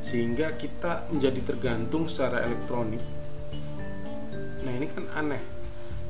[0.00, 3.02] sehingga kita menjadi tergantung secara elektronik.
[4.64, 5.42] Nah ini kan aneh.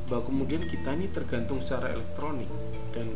[0.09, 2.48] Bahwa kemudian kita ini tergantung secara elektronik
[2.96, 3.12] dan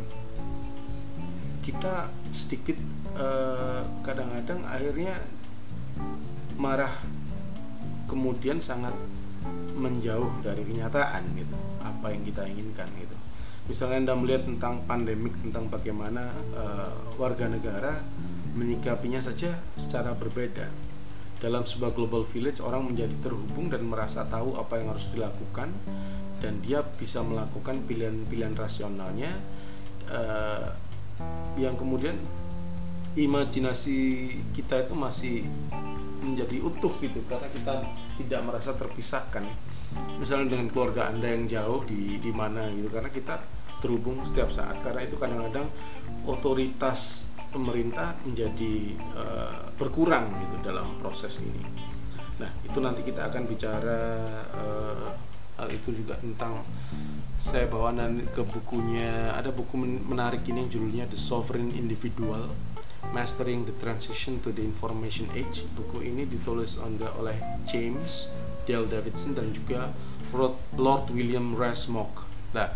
[1.64, 2.76] kita sedikit
[3.16, 5.16] uh, kadang-kadang akhirnya
[6.61, 6.92] marah
[8.11, 8.92] kemudian sangat
[9.72, 13.16] menjauh dari kenyataan gitu apa yang kita inginkan gitu.
[13.70, 18.04] Misalnya anda melihat tentang pandemik tentang bagaimana uh, warga negara
[18.52, 20.68] menyikapinya saja secara berbeda.
[21.42, 25.74] Dalam sebuah global village orang menjadi terhubung dan merasa tahu apa yang harus dilakukan
[26.38, 29.34] dan dia bisa melakukan pilihan-pilihan rasionalnya.
[30.06, 30.70] Uh,
[31.54, 32.18] yang kemudian
[33.14, 35.36] imajinasi kita itu masih
[36.22, 37.74] menjadi utuh gitu karena kita
[38.22, 39.44] tidak merasa terpisahkan.
[40.16, 43.36] Misalnya dengan keluarga anda yang jauh di di mana gitu karena kita
[43.82, 44.78] terhubung setiap saat.
[44.80, 45.66] Karena itu kadang-kadang
[46.24, 51.62] otoritas pemerintah menjadi uh, berkurang gitu dalam proses ini
[52.40, 54.00] nah itu nanti kita akan bicara
[54.56, 55.08] uh,
[55.60, 56.64] hal itu juga tentang
[57.42, 59.76] saya bawa nanti ke bukunya ada buku
[60.08, 62.50] menarik ini yang judulnya The Sovereign Individual
[63.10, 65.66] Mastering the Transition to the Information Age.
[65.74, 67.34] Buku ini ditulis oleh
[67.66, 68.30] James
[68.62, 69.90] Dale Davidson dan juga
[70.78, 72.30] Lord William Rasmok.
[72.54, 72.70] Nah,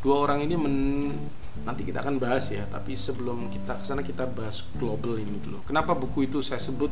[0.00, 0.76] dua orang ini men,
[1.64, 5.60] nanti kita akan bahas ya, tapi sebelum kita ke sana kita bahas global ini dulu.
[5.68, 6.90] Kenapa buku itu saya sebut?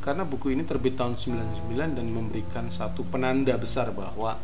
[0.00, 4.38] Karena buku ini terbit tahun 99 dan memberikan satu penanda besar bahwa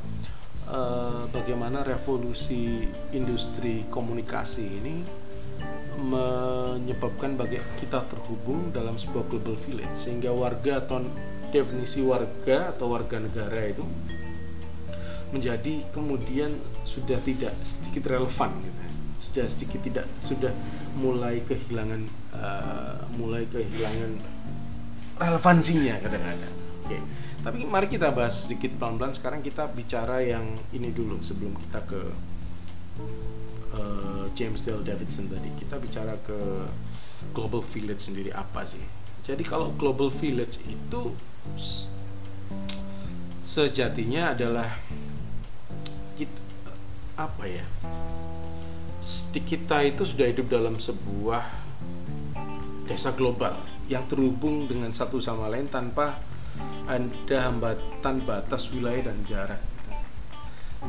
[0.66, 2.82] eh, bagaimana revolusi
[3.14, 4.96] industri komunikasi ini
[6.02, 11.04] menyebabkan bagi kita terhubung dalam sebuah global village sehingga warga atau
[11.52, 13.85] definisi warga atau warga negara itu
[15.32, 18.82] menjadi kemudian sudah tidak sedikit relevan gitu
[19.33, 20.53] sudah sedikit tidak sudah
[21.01, 22.05] mulai kehilangan
[22.37, 24.21] uh, mulai kehilangan
[25.16, 26.55] relevansinya kadang-kadang.
[26.85, 27.01] Oke okay.
[27.40, 29.16] tapi mari kita bahas sedikit pelan-pelan.
[29.16, 30.45] Sekarang kita bicara yang
[30.77, 32.01] ini dulu sebelum kita ke
[33.73, 35.49] uh, James Dale Davidson tadi.
[35.57, 36.68] Kita bicara ke
[37.33, 38.85] global village sendiri apa sih?
[39.25, 41.16] Jadi kalau global village itu
[43.40, 44.68] sejatinya adalah
[46.21, 46.37] kita,
[47.16, 47.64] apa ya
[49.42, 51.42] kita itu sudah hidup dalam sebuah
[52.86, 53.58] desa global
[53.90, 56.22] yang terhubung dengan satu sama lain tanpa
[56.86, 59.62] ada hambatan batas wilayah dan jarak.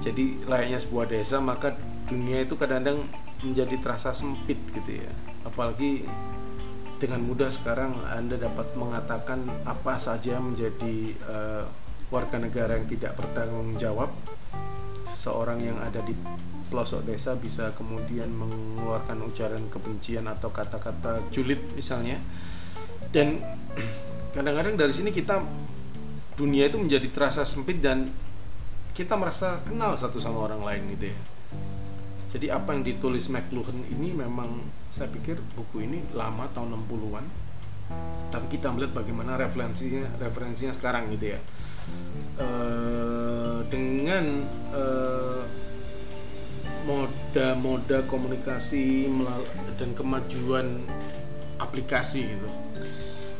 [0.01, 1.73] Jadi layaknya sebuah desa maka
[2.05, 3.05] dunia itu kadang-kadang
[3.41, 5.13] menjadi terasa sempit gitu ya.
[5.45, 6.05] Apalagi
[7.01, 11.65] dengan mudah sekarang anda dapat mengatakan apa saja menjadi uh,
[12.13, 14.13] warga negara yang tidak bertanggung jawab.
[15.03, 16.13] Seseorang yang ada di
[16.73, 22.17] pelosok desa bisa kemudian mengeluarkan ujaran kebencian atau kata-kata julid misalnya.
[23.13, 23.37] Dan
[24.35, 25.45] kadang-kadang dari sini kita
[26.33, 28.09] dunia itu menjadi terasa sempit dan
[28.97, 31.19] kita merasa kenal satu sama orang lain gitu ya.
[32.33, 37.25] Jadi apa yang ditulis McLuhan ini memang saya pikir buku ini lama tahun 60-an
[38.33, 41.39] tapi kita melihat bagaimana referensinya referensinya sekarang gitu ya.
[42.41, 42.47] E,
[43.69, 44.41] dengan
[44.73, 44.83] e,
[46.83, 49.07] moda-moda komunikasi
[49.79, 50.67] dan kemajuan
[51.59, 52.49] aplikasi gitu.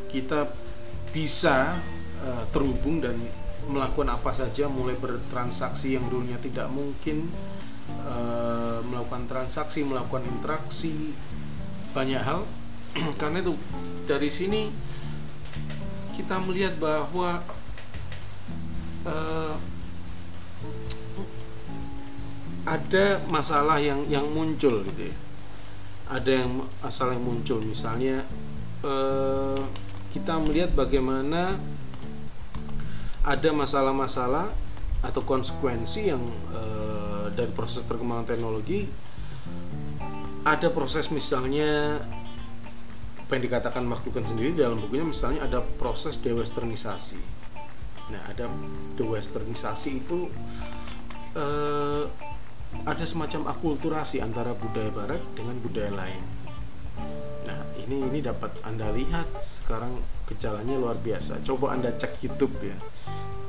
[0.08, 0.47] Kita
[1.12, 1.77] bisa
[2.23, 3.13] uh, terhubung dan
[3.69, 7.32] melakukan apa saja mulai bertransaksi yang dulunya tidak mungkin
[8.03, 11.13] uh, melakukan transaksi melakukan interaksi
[11.95, 12.43] banyak hal.
[13.21, 13.53] Karena itu
[14.08, 14.67] dari sini
[16.13, 17.41] kita melihat bahwa
[19.08, 19.56] uh,
[22.63, 25.15] ada masalah yang yang muncul gitu ya.
[26.12, 27.60] Ada yang masalah yang muncul.
[27.63, 28.23] Misalnya
[28.84, 29.60] uh,
[30.13, 31.58] kita melihat bagaimana
[33.23, 34.52] ada masalah-masalah
[35.04, 36.63] atau konsekuensi yang e,
[37.36, 38.88] dari proses perkembangan teknologi.
[40.43, 42.04] Ada proses misalnya
[43.23, 47.19] apa yang dikatakan maklukan sendiri dalam bukunya misalnya ada proses dewesternisasi.
[48.12, 48.52] Nah ada
[48.99, 50.28] dewesternisasi itu
[51.36, 51.45] e,
[52.83, 56.23] ada semacam akulturasi antara budaya barat dengan budaya lain.
[57.83, 61.43] Ini ini dapat anda lihat sekarang gejalanya luar biasa.
[61.43, 62.79] Coba anda cek YouTube ya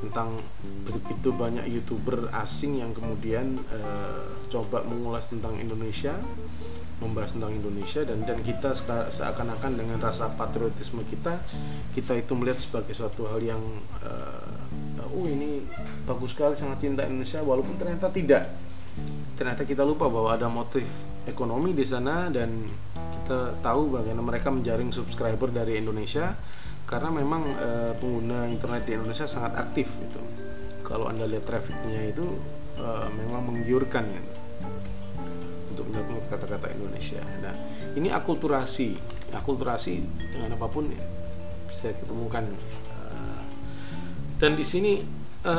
[0.05, 0.43] tentang
[0.85, 6.13] begitu banyak youtuber asing yang kemudian uh, coba mengulas tentang Indonesia
[7.01, 8.71] membahas tentang Indonesia dan dan kita
[9.11, 11.41] seakan-akan dengan rasa patriotisme kita
[11.97, 13.59] kita itu melihat sebagai suatu hal yang
[14.05, 15.63] uh, oh ini
[16.05, 18.47] bagus sekali sangat cinta Indonesia walaupun ternyata tidak
[19.35, 22.55] ternyata kita lupa bahwa ada motif ekonomi di sana dan
[22.95, 26.31] kita tahu bagaimana mereka menjaring subscriber dari Indonesia
[26.87, 27.69] karena memang e,
[27.99, 30.21] pengguna internet di Indonesia sangat aktif itu.
[30.85, 32.23] Kalau anda lihat trafficnya itu
[32.79, 34.33] e, memang menggiurkan gitu,
[35.75, 37.19] untuk menyebut kata-kata Indonesia.
[37.43, 37.55] Nah
[37.97, 38.95] ini akulturasi,
[39.35, 39.93] akulturasi
[40.31, 41.03] dengan apa pun ya,
[41.67, 42.45] bisa ketemukan.
[42.47, 42.99] E,
[44.39, 45.01] dan di sini
[45.43, 45.55] e,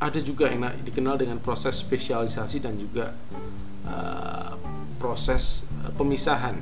[0.00, 3.14] ada juga yang dikenal dengan proses spesialisasi dan juga
[3.86, 4.52] uh,
[4.98, 6.56] proses uh, pemisahan.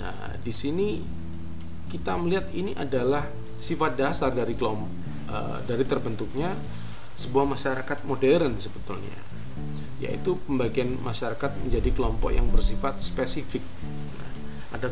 [0.00, 1.00] Nah, di sini
[1.88, 4.90] kita melihat ini adalah sifat dasar dari kelompok
[5.30, 6.50] uh, dari terbentuknya
[7.12, 9.20] sebuah masyarakat modern sebetulnya,
[10.00, 13.62] yaitu pembagian masyarakat menjadi kelompok yang bersifat spesifik.
[14.18, 14.30] Nah,
[14.80, 14.88] ada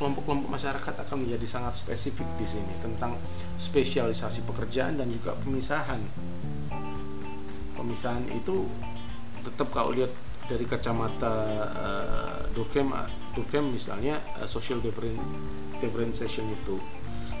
[0.00, 3.12] kelompok-kelompok masyarakat akan menjadi sangat spesifik di sini tentang
[3.60, 6.00] spesialisasi pekerjaan dan juga pemisahan.
[7.90, 8.70] Pemisahan itu
[9.42, 10.14] tetap kalau lihat
[10.46, 11.34] dari kacamata
[11.74, 12.94] uh, Durkheim
[13.34, 16.78] Durkheim misalnya uh, social differentiation itu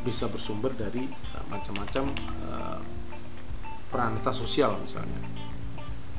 [0.02, 2.10] bisa bersumber dari uh, macam-macam
[2.50, 2.82] uh,
[3.94, 5.22] peranata sosial misalnya.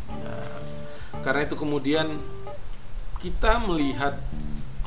[0.08, 0.64] Uh,
[1.20, 2.08] karena itu kemudian
[3.20, 4.16] kita melihat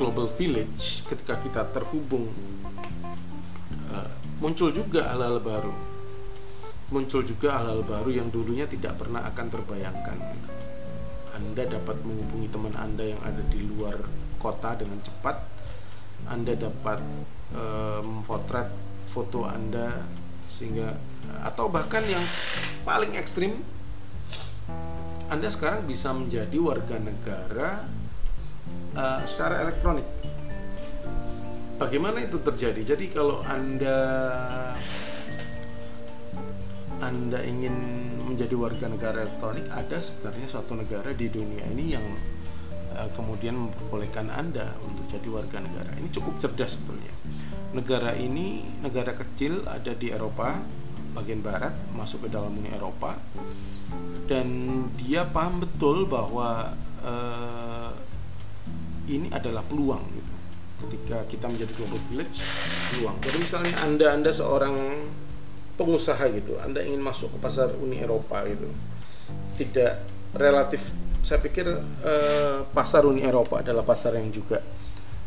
[0.00, 2.32] global village ketika kita terhubung
[3.92, 4.08] uh,
[4.40, 5.93] muncul juga hal-hal baru
[6.94, 10.54] muncul juga hal-hal baru yang dulunya tidak pernah akan terbayangkan gitu
[11.34, 13.98] anda dapat menghubungi teman Anda yang ada di luar
[14.38, 15.36] kota dengan cepat.
[16.30, 17.02] Anda dapat
[17.52, 18.78] memotret um,
[19.10, 20.06] foto Anda
[20.46, 20.94] sehingga
[21.42, 22.22] atau bahkan yang
[22.86, 23.60] paling ekstrim
[25.28, 27.82] Anda sekarang bisa menjadi warga negara
[28.94, 30.06] uh, secara elektronik.
[31.74, 32.94] Bagaimana itu terjadi?
[32.94, 33.98] Jadi kalau Anda
[37.00, 37.74] Anda ingin
[38.26, 42.06] menjadi warga negara elektronik ada sebenarnya suatu negara di dunia ini yang
[42.94, 45.90] uh, kemudian memperbolehkan Anda untuk jadi warga negara.
[45.98, 47.14] Ini cukup cerdas sebetulnya.
[47.74, 50.58] Negara ini negara kecil ada di Eropa
[51.14, 53.14] bagian barat masuk ke dalam Uni Eropa
[54.26, 54.46] dan
[54.98, 56.74] dia paham betul bahwa
[57.04, 57.92] uh,
[59.06, 60.32] ini adalah peluang gitu.
[60.84, 62.36] Ketika kita menjadi global village,
[62.92, 63.16] peluang.
[63.20, 64.74] Jadi misalnya Anda Anda seorang
[65.74, 66.58] pengusaha gitu.
[66.62, 68.70] Anda ingin masuk ke pasar Uni Eropa gitu.
[69.58, 69.92] Tidak
[70.34, 70.94] relatif.
[71.24, 71.66] Saya pikir
[72.04, 74.60] eh, pasar Uni Eropa adalah pasar yang juga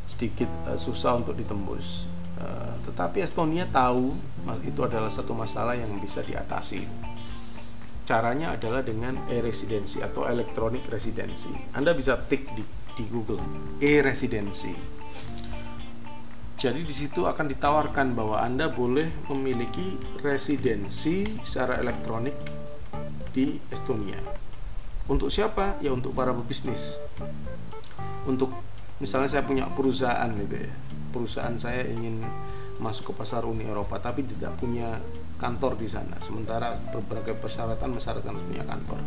[0.07, 2.07] sedikit eh, susah untuk ditembus.
[2.39, 4.15] Eh, tetapi Estonia tahu
[4.63, 6.87] itu adalah satu masalah yang bisa diatasi.
[8.07, 11.51] Caranya adalah dengan e-residensi atau elektronik residensi.
[11.75, 12.63] Anda bisa tik di,
[12.95, 13.43] di Google
[13.83, 14.97] e-residensi
[16.57, 19.93] jadi di situ akan ditawarkan bahwa Anda boleh memiliki
[20.25, 22.33] residensi secara elektronik
[23.29, 24.17] di Estonia.
[25.05, 25.77] Untuk siapa?
[25.85, 26.97] Ya untuk para pebisnis.
[28.25, 28.49] Untuk
[28.97, 30.73] misalnya saya punya perusahaan gitu ya.
[31.13, 32.25] Perusahaan saya ingin
[32.81, 34.97] masuk ke pasar Uni Eropa tapi tidak punya
[35.37, 36.17] kantor di sana.
[36.17, 38.97] Sementara berbagai persyaratan mensyaratkan punya kantor.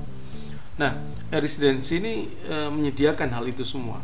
[0.79, 0.95] Nah,
[1.35, 3.99] residensi ini e, menyediakan hal itu semua.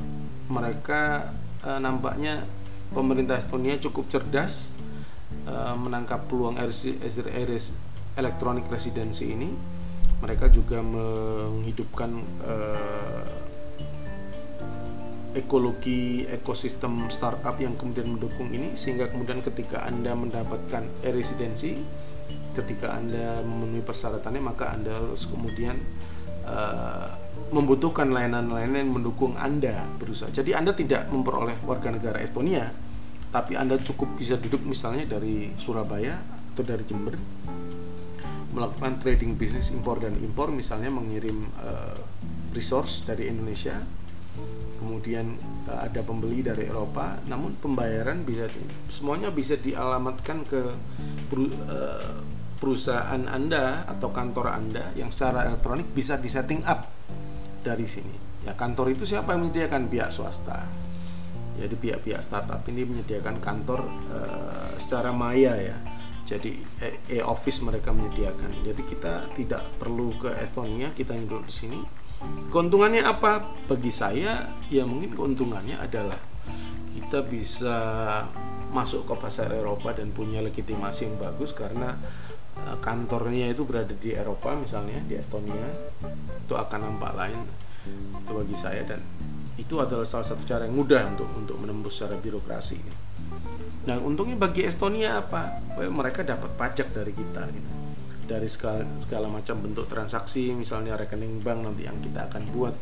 [0.51, 1.31] Mereka
[1.63, 2.43] e, nampaknya
[2.97, 4.73] pemerintah Estonia cukup cerdas
[5.45, 7.77] e, menangkap peluang RS,
[8.17, 9.53] elektronik residensi ini.
[10.17, 12.55] Mereka juga menghidupkan e,
[15.37, 21.77] ekologi ekosistem startup yang kemudian mendukung ini sehingga kemudian ketika Anda mendapatkan residensi
[22.57, 25.77] ketika Anda memenuhi persyaratannya maka Anda harus kemudian
[26.49, 27.13] uh,
[27.53, 30.33] membutuhkan layanan-layanan yang mendukung Anda berusaha.
[30.33, 32.73] Jadi Anda tidak memperoleh warga negara Estonia,
[33.37, 36.17] tapi Anda cukup bisa duduk misalnya dari Surabaya
[36.57, 37.21] atau dari Jember
[38.57, 42.01] melakukan trading bisnis impor dan impor misalnya mengirim uh,
[42.57, 43.77] resource dari Indonesia
[44.81, 45.37] kemudian
[45.69, 48.49] uh, ada pembeli dari Eropa namun pembayaran bisa
[48.89, 50.73] semuanya bisa dialamatkan ke
[51.37, 52.17] uh,
[52.57, 56.89] perusahaan Anda atau kantor Anda yang secara elektronik bisa disetting up
[57.61, 58.17] dari sini.
[58.49, 60.86] Ya kantor itu siapa yang menyediakan pihak swasta.
[61.57, 65.77] Jadi pihak-pihak startup ini menyediakan kantor uh, secara maya ya.
[66.27, 66.59] Jadi
[67.07, 68.67] e-office mereka menyediakan.
[68.67, 71.79] Jadi kita tidak perlu ke Estonia, kita duduk di sini.
[72.51, 73.47] Keuntungannya apa?
[73.71, 76.19] Bagi saya ya mungkin keuntungannya adalah
[76.99, 77.79] kita bisa
[78.75, 81.95] masuk ke pasar Eropa dan punya legitimasi yang bagus karena
[82.57, 85.69] Eh, kantornya itu berada di Eropa misalnya di Estonia
[86.33, 87.37] itu akan nampak lain
[88.17, 89.05] itu bagi saya dan
[89.57, 92.79] itu adalah salah satu cara yang mudah untuk untuk menembus secara birokrasi.
[93.89, 95.63] Nah untungnya bagi Estonia apa?
[95.79, 97.71] Well, mereka dapat pajak dari kita gitu.
[98.27, 102.75] dari segala, segala macam bentuk transaksi misalnya rekening bank nanti yang kita akan buat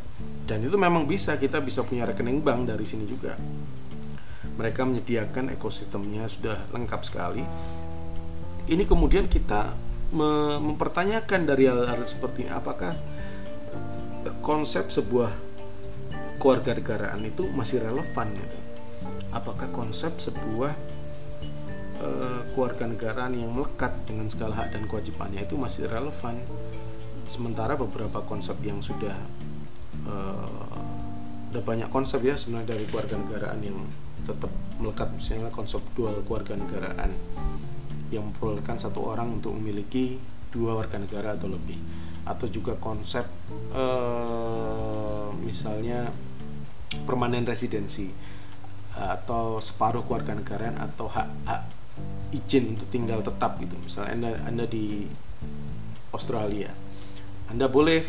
[0.49, 3.37] dan itu memang bisa kita bisa punya rekening bank dari sini juga
[4.57, 7.45] mereka menyediakan ekosistemnya sudah lengkap sekali
[8.73, 9.69] ini kemudian kita
[10.17, 12.97] mempertanyakan dari hal-hal seperti ini apakah
[14.41, 15.44] konsep sebuah
[16.37, 18.57] keluarga negaraan itu masih relevan gitu.
[19.35, 20.73] Apakah konsep sebuah
[22.01, 26.39] uh, keluarga negaraan yang melekat dengan segala hak dan kewajibannya itu masih relevan?
[27.25, 29.17] Sementara beberapa konsep yang sudah
[30.05, 30.79] uh,
[31.55, 33.79] ada banyak konsep ya sebenarnya dari keluarga negaraan yang
[34.27, 35.07] tetap melekat.
[35.15, 37.15] Misalnya konsep dual keluarga negaraan
[38.11, 40.19] yang memperbolehkan satu orang untuk memiliki
[40.51, 41.79] dua warga negara atau lebih.
[42.25, 43.23] Atau juga konsep
[43.71, 46.09] eh, misalnya
[47.05, 48.09] permanen residensi
[48.95, 51.61] atau separuh keluarga negaraan atau hak hak
[52.31, 53.75] izin untuk tinggal tetap gitu.
[53.79, 55.07] Misalnya anda anda di
[56.15, 56.71] Australia
[57.51, 58.01] anda boleh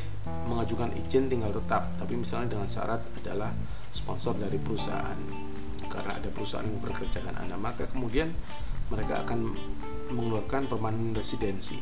[0.49, 3.51] mengajukan izin tinggal tetap tapi misalnya dengan syarat adalah
[3.91, 5.19] sponsor dari perusahaan.
[5.87, 8.31] Karena ada perusahaan yang bekerjakan anda maka kemudian
[8.91, 9.55] mereka akan
[10.15, 11.79] mengeluarkan permanen residensi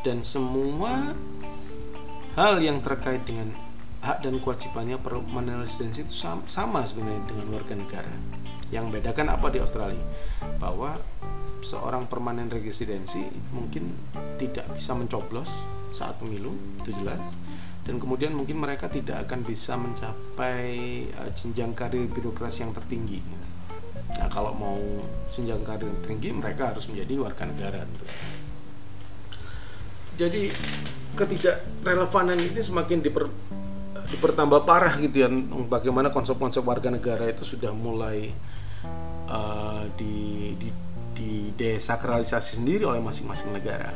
[0.00, 1.12] dan semua
[2.38, 3.50] hal yang terkait dengan
[4.02, 6.14] hak dan kewajibannya permanen residensi itu
[6.46, 8.12] sama, sebenarnya dengan warga negara.
[8.68, 10.04] Yang bedakan apa di Australia?
[10.60, 10.94] Bahwa
[11.64, 13.90] seorang permanen residensi mungkin
[14.38, 17.20] tidak bisa mencoblos saat pemilu, itu jelas.
[17.88, 23.24] Dan kemudian mungkin mereka tidak akan bisa mencapai uh, jenjang karir birokrasi yang tertinggi.
[24.20, 24.76] Nah, kalau mau
[25.32, 27.82] senjang karir tinggi mereka harus menjadi warga negara.
[30.18, 30.50] Jadi
[31.14, 33.30] ketidakrelevanan ini semakin diper,
[34.08, 35.28] dipertambah parah gitu ya.
[35.68, 38.32] Bagaimana konsep-konsep warga negara itu sudah mulai
[39.28, 40.68] uh, di, di,
[41.12, 43.92] di desakralisasi sendiri oleh masing-masing negara.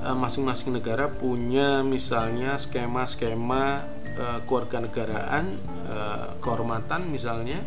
[0.00, 3.84] Uh, masing-masing negara punya misalnya skema-skema
[4.16, 5.60] uh, keluarga negaraan,
[5.90, 7.60] uh, kehormatan misalnya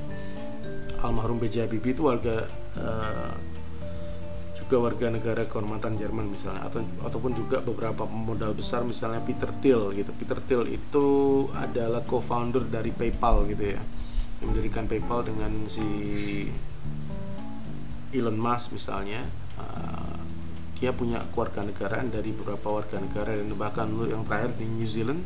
[1.04, 1.68] almarhum B.J.
[1.68, 2.48] Habibie itu warga
[2.80, 3.53] uh,
[4.74, 9.94] juga warga negara kehormatan Jerman misalnya atau ataupun juga beberapa modal besar misalnya Peter Thiel
[9.94, 10.10] gitu.
[10.18, 11.06] Peter Thiel itu
[11.54, 13.82] adalah co-founder dari PayPal gitu ya.
[14.42, 15.86] Yang mendirikan PayPal dengan si
[18.18, 19.22] Elon Musk misalnya.
[19.62, 20.18] Uh,
[20.82, 25.22] dia punya keluarga negaraan dari beberapa warga negara dan bahkan yang terakhir di New Zealand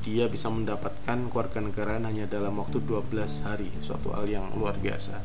[0.00, 3.12] dia bisa mendapatkan keluarga negaraan hanya dalam waktu 12
[3.44, 5.20] hari suatu hal yang luar biasa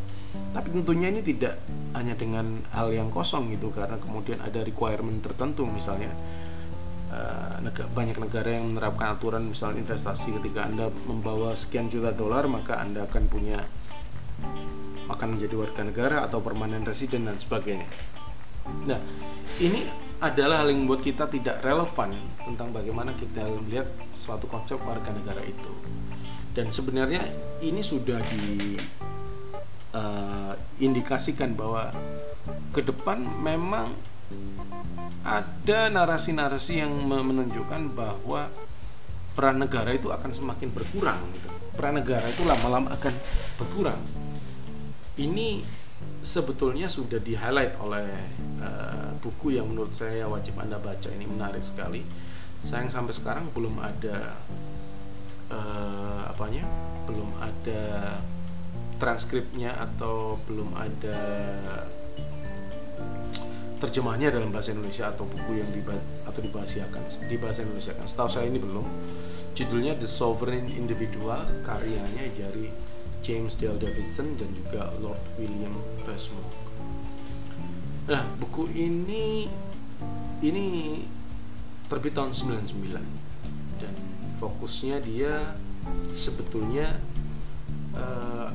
[0.54, 1.58] tapi tentunya ini tidak
[1.94, 6.10] hanya dengan hal yang kosong gitu karena kemudian ada requirement tertentu misalnya
[7.14, 7.62] uh,
[7.94, 13.06] banyak negara yang menerapkan aturan misalnya investasi ketika anda membawa sekian juta dolar maka anda
[13.06, 13.62] akan punya
[15.10, 17.86] akan menjadi warga negara atau permanen residen dan sebagainya
[18.90, 18.98] nah
[19.62, 22.16] ini adalah hal yang membuat kita tidak relevan
[22.48, 23.84] tentang bagaimana kita melihat
[24.16, 25.72] suatu konsep warga negara itu.
[26.56, 27.28] Dan sebenarnya
[27.60, 28.80] ini sudah di
[29.94, 31.94] uh, indikasikan bahwa
[32.76, 33.94] ke depan memang
[35.24, 38.52] ada narasi-narasi yang menunjukkan bahwa
[39.34, 41.18] peran negara itu akan semakin berkurang.
[41.32, 41.50] Gitu.
[41.80, 43.14] Peran negara itu lama-lama akan
[43.64, 44.02] berkurang.
[45.16, 45.64] Ini
[46.24, 48.08] sebetulnya sudah di highlight oleh
[48.60, 52.04] uh, buku yang menurut saya wajib anda baca ini menarik sekali
[52.64, 54.40] sayang sampai sekarang belum ada
[55.52, 56.64] uh, apanya
[57.04, 57.82] belum ada
[59.04, 61.20] transkripnya atau belum ada
[63.84, 65.92] terjemahnya dalam bahasa Indonesia atau buku yang diba
[66.24, 68.88] atau dibahasiakan di bahasa Indonesia kan setahu saya ini belum
[69.60, 72.72] judulnya The Sovereign Individual karyanya dari
[73.20, 75.76] James Dale Davidson dan juga Lord William
[76.08, 76.48] Rushmore.
[78.08, 79.52] Nah, buku ini
[80.44, 80.68] ini
[81.92, 83.94] terbit tahun 99 dan
[84.40, 85.60] fokusnya dia
[86.16, 87.00] sebetulnya
[87.96, 88.52] uh,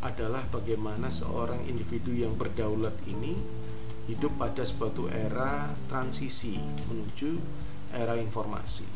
[0.00, 3.36] adalah bagaimana seorang individu yang berdaulat ini
[4.08, 6.56] hidup pada suatu era transisi
[6.88, 7.30] menuju
[7.92, 8.88] era informasi.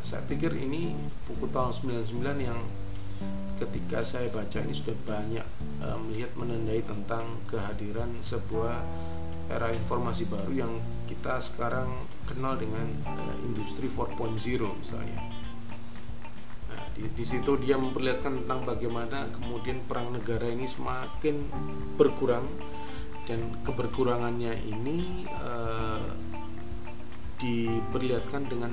[0.00, 0.94] Saya pikir ini
[1.26, 2.58] buku tahun 99 yang
[3.56, 5.46] ketika saya baca ini sudah banyak
[5.80, 8.84] uh, melihat menandai tentang kehadiran sebuah
[9.48, 10.72] era informasi baru yang
[11.06, 11.88] kita sekarang
[12.26, 14.18] kenal dengan uh, industri 4.0
[14.76, 15.35] misalnya.
[16.96, 21.44] Di, di situ dia memperlihatkan tentang bagaimana kemudian perang negara ini semakin
[22.00, 22.48] berkurang
[23.28, 26.08] dan keberkurangannya ini uh,
[27.36, 28.72] diperlihatkan dengan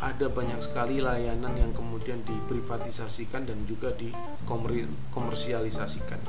[0.00, 6.20] ada banyak sekali layanan yang kemudian diprivatisasikan dan juga dikomersialisasikan.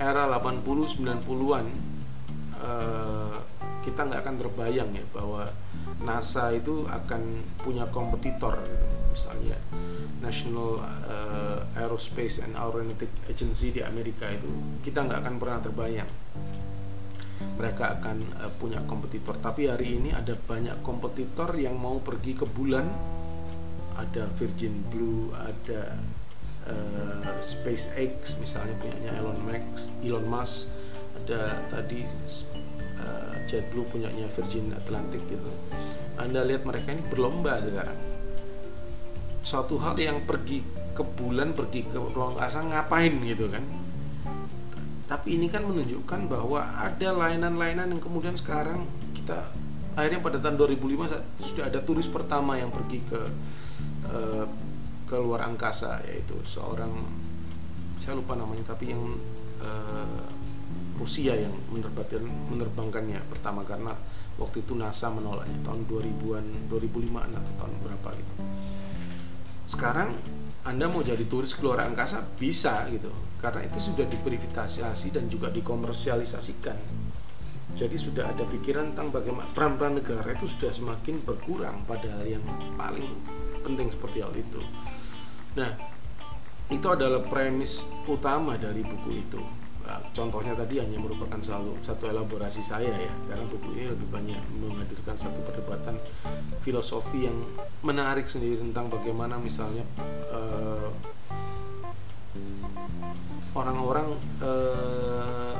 [0.00, 1.68] Era 80 90-an
[2.56, 3.36] eh,
[3.84, 5.44] kita nggak akan terbayang ya bahwa
[6.00, 8.88] NASA itu akan punya kompetitor gitu.
[9.12, 9.60] misalnya
[10.20, 14.48] National uh, Aerospace and Aeronautic Agency di Amerika itu
[14.84, 16.10] kita nggak akan pernah terbayang
[17.60, 19.36] mereka akan uh, punya kompetitor.
[19.36, 22.88] Tapi hari ini ada banyak kompetitor yang mau pergi ke bulan.
[24.00, 25.92] Ada Virgin Blue, ada
[26.64, 30.72] uh, SpaceX misalnya punyanya Elon Musk, Elon Musk,
[31.20, 32.00] ada tadi
[32.96, 35.52] uh, JetBlue punyanya Virgin Atlantic gitu.
[36.16, 38.09] Anda lihat mereka ini berlomba sekarang.
[39.50, 40.62] Suatu hal yang pergi
[40.94, 43.64] ke bulan, pergi ke ruang angkasa ngapain gitu kan?
[45.10, 49.42] tapi ini kan menunjukkan bahwa ada layanan-layanan yang kemudian sekarang kita
[49.98, 53.18] akhirnya pada tahun 2005 sudah ada turis pertama yang pergi ke
[54.06, 54.46] uh,
[55.10, 56.94] ke luar angkasa yaitu seorang
[57.98, 59.02] saya lupa namanya tapi yang
[59.58, 60.30] uh,
[60.94, 62.22] Rusia yang menerbangkan
[62.54, 63.90] menerbangkannya pertama karena
[64.38, 68.32] waktu itu NASA menolaknya tahun 2000-an 2005 atau tahun berapa gitu.
[69.70, 70.10] Sekarang
[70.66, 73.08] Anda mau jadi turis ke luar angkasa bisa gitu.
[73.38, 76.76] Karena itu sudah diprivatisasi dan juga dikomersialisasikan.
[77.78, 82.42] Jadi sudah ada pikiran tentang bagaimana peran-peran negara itu sudah semakin berkurang padahal yang
[82.74, 83.06] paling
[83.62, 84.58] penting seperti hal itu.
[85.54, 85.70] Nah
[86.66, 89.42] itu adalah premis utama dari buku itu
[90.14, 93.12] contohnya tadi hanya merupakan selalu satu elaborasi saya ya.
[93.26, 95.98] Karena buku ini lebih banyak menghadirkan satu perdebatan
[96.62, 97.36] filosofi yang
[97.82, 99.82] menarik sendiri tentang bagaimana misalnya
[100.30, 100.90] uh,
[103.54, 104.08] orang-orang
[104.42, 105.54] eh,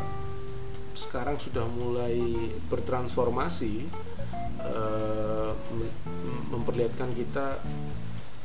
[0.94, 2.20] sekarang sudah mulai
[2.70, 3.74] bertransformasi
[4.62, 5.52] eh,
[6.50, 7.58] memperlihatkan kita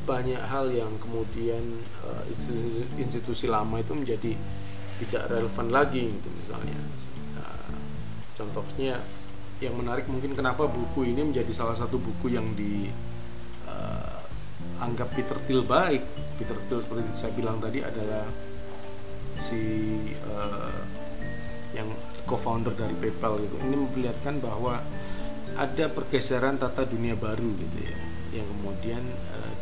[0.06, 1.62] banyak hal yang kemudian
[2.10, 2.24] eh,
[3.02, 4.34] institusi lama itu menjadi
[5.04, 6.78] tidak relevan lagi gitu misalnya.
[7.36, 7.68] Nah,
[8.36, 8.96] contohnya
[9.64, 12.92] yang menarik mungkin kenapa buku ini menjadi salah satu buku yang di
[13.68, 14.20] uh,
[14.84, 16.04] anggap Peter Thiel baik.
[16.40, 18.28] Peter Thiel seperti saya bilang tadi adalah
[19.36, 19.62] si
[20.32, 20.80] uh,
[21.76, 21.88] yang
[22.28, 23.56] co-founder dari PayPal gitu.
[23.64, 24.80] Ini memperlihatkan bahwa
[25.56, 27.96] ada pergeseran tata dunia baru gitu ya
[28.36, 29.00] yang kemudian
[29.32, 29.54] uh,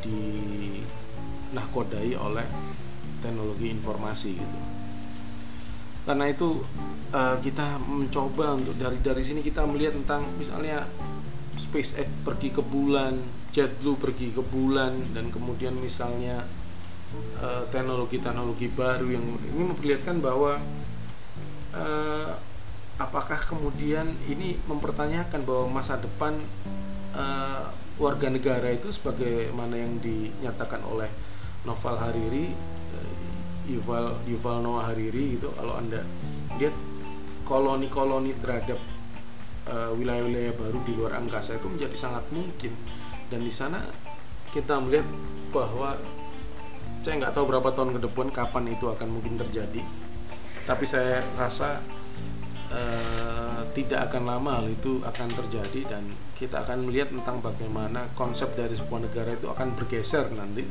[2.18, 2.48] oleh
[3.22, 4.73] teknologi informasi gitu
[6.04, 6.60] karena itu
[7.16, 10.84] uh, kita mencoba untuk dari dari sini kita melihat tentang misalnya
[11.56, 13.16] SpaceX pergi ke bulan,
[13.56, 16.44] JetBlue pergi ke bulan dan kemudian misalnya
[17.14, 20.58] Eh, teknologi-teknologi baru yang ini memperlihatkan bahwa
[21.78, 22.32] uh,
[22.98, 26.34] apakah kemudian ini mempertanyakan bahwa masa depan
[27.14, 27.70] uh,
[28.02, 31.12] warga negara itu sebagaimana yang dinyatakan oleh
[31.70, 32.48] Novel Hariri
[33.68, 36.04] Yuval Yuval Noah Hariri itu kalau anda
[36.60, 36.76] lihat
[37.48, 38.80] koloni-koloni terhadap
[39.68, 42.72] eh, wilayah-wilayah baru di luar angkasa itu menjadi sangat mungkin.
[43.32, 43.80] Dan di sana
[44.52, 45.08] kita melihat
[45.56, 45.96] bahwa
[47.04, 49.82] saya nggak tahu berapa tahun ke depan kapan itu akan mungkin terjadi.
[50.64, 51.80] Tapi saya rasa
[52.72, 56.04] eh, tidak akan lama hal itu akan terjadi dan
[56.40, 60.64] kita akan melihat tentang bagaimana konsep dari sebuah negara itu akan bergeser nanti.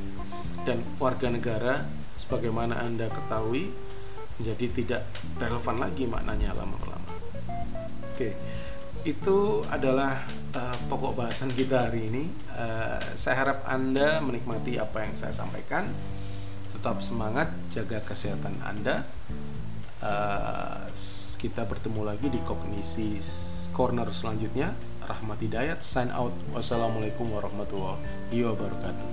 [0.62, 3.74] Dan warga negara sebagaimana anda ketahui
[4.38, 5.02] menjadi tidak
[5.42, 7.12] relevan lagi maknanya lama-lama.
[8.14, 8.32] Oke
[9.02, 10.22] itu adalah
[10.54, 12.30] uh, pokok bahasan kita hari ini.
[12.54, 15.90] Uh, saya harap anda menikmati apa yang saya sampaikan.
[16.70, 19.02] Tetap semangat jaga kesehatan anda.
[20.02, 20.86] Uh,
[21.38, 23.18] kita bertemu lagi di kognisi
[23.74, 24.70] corner selanjutnya.
[25.02, 26.34] Rahmat Hidayat sign out.
[26.54, 29.10] Wassalamualaikum warahmatullahi wabarakatuh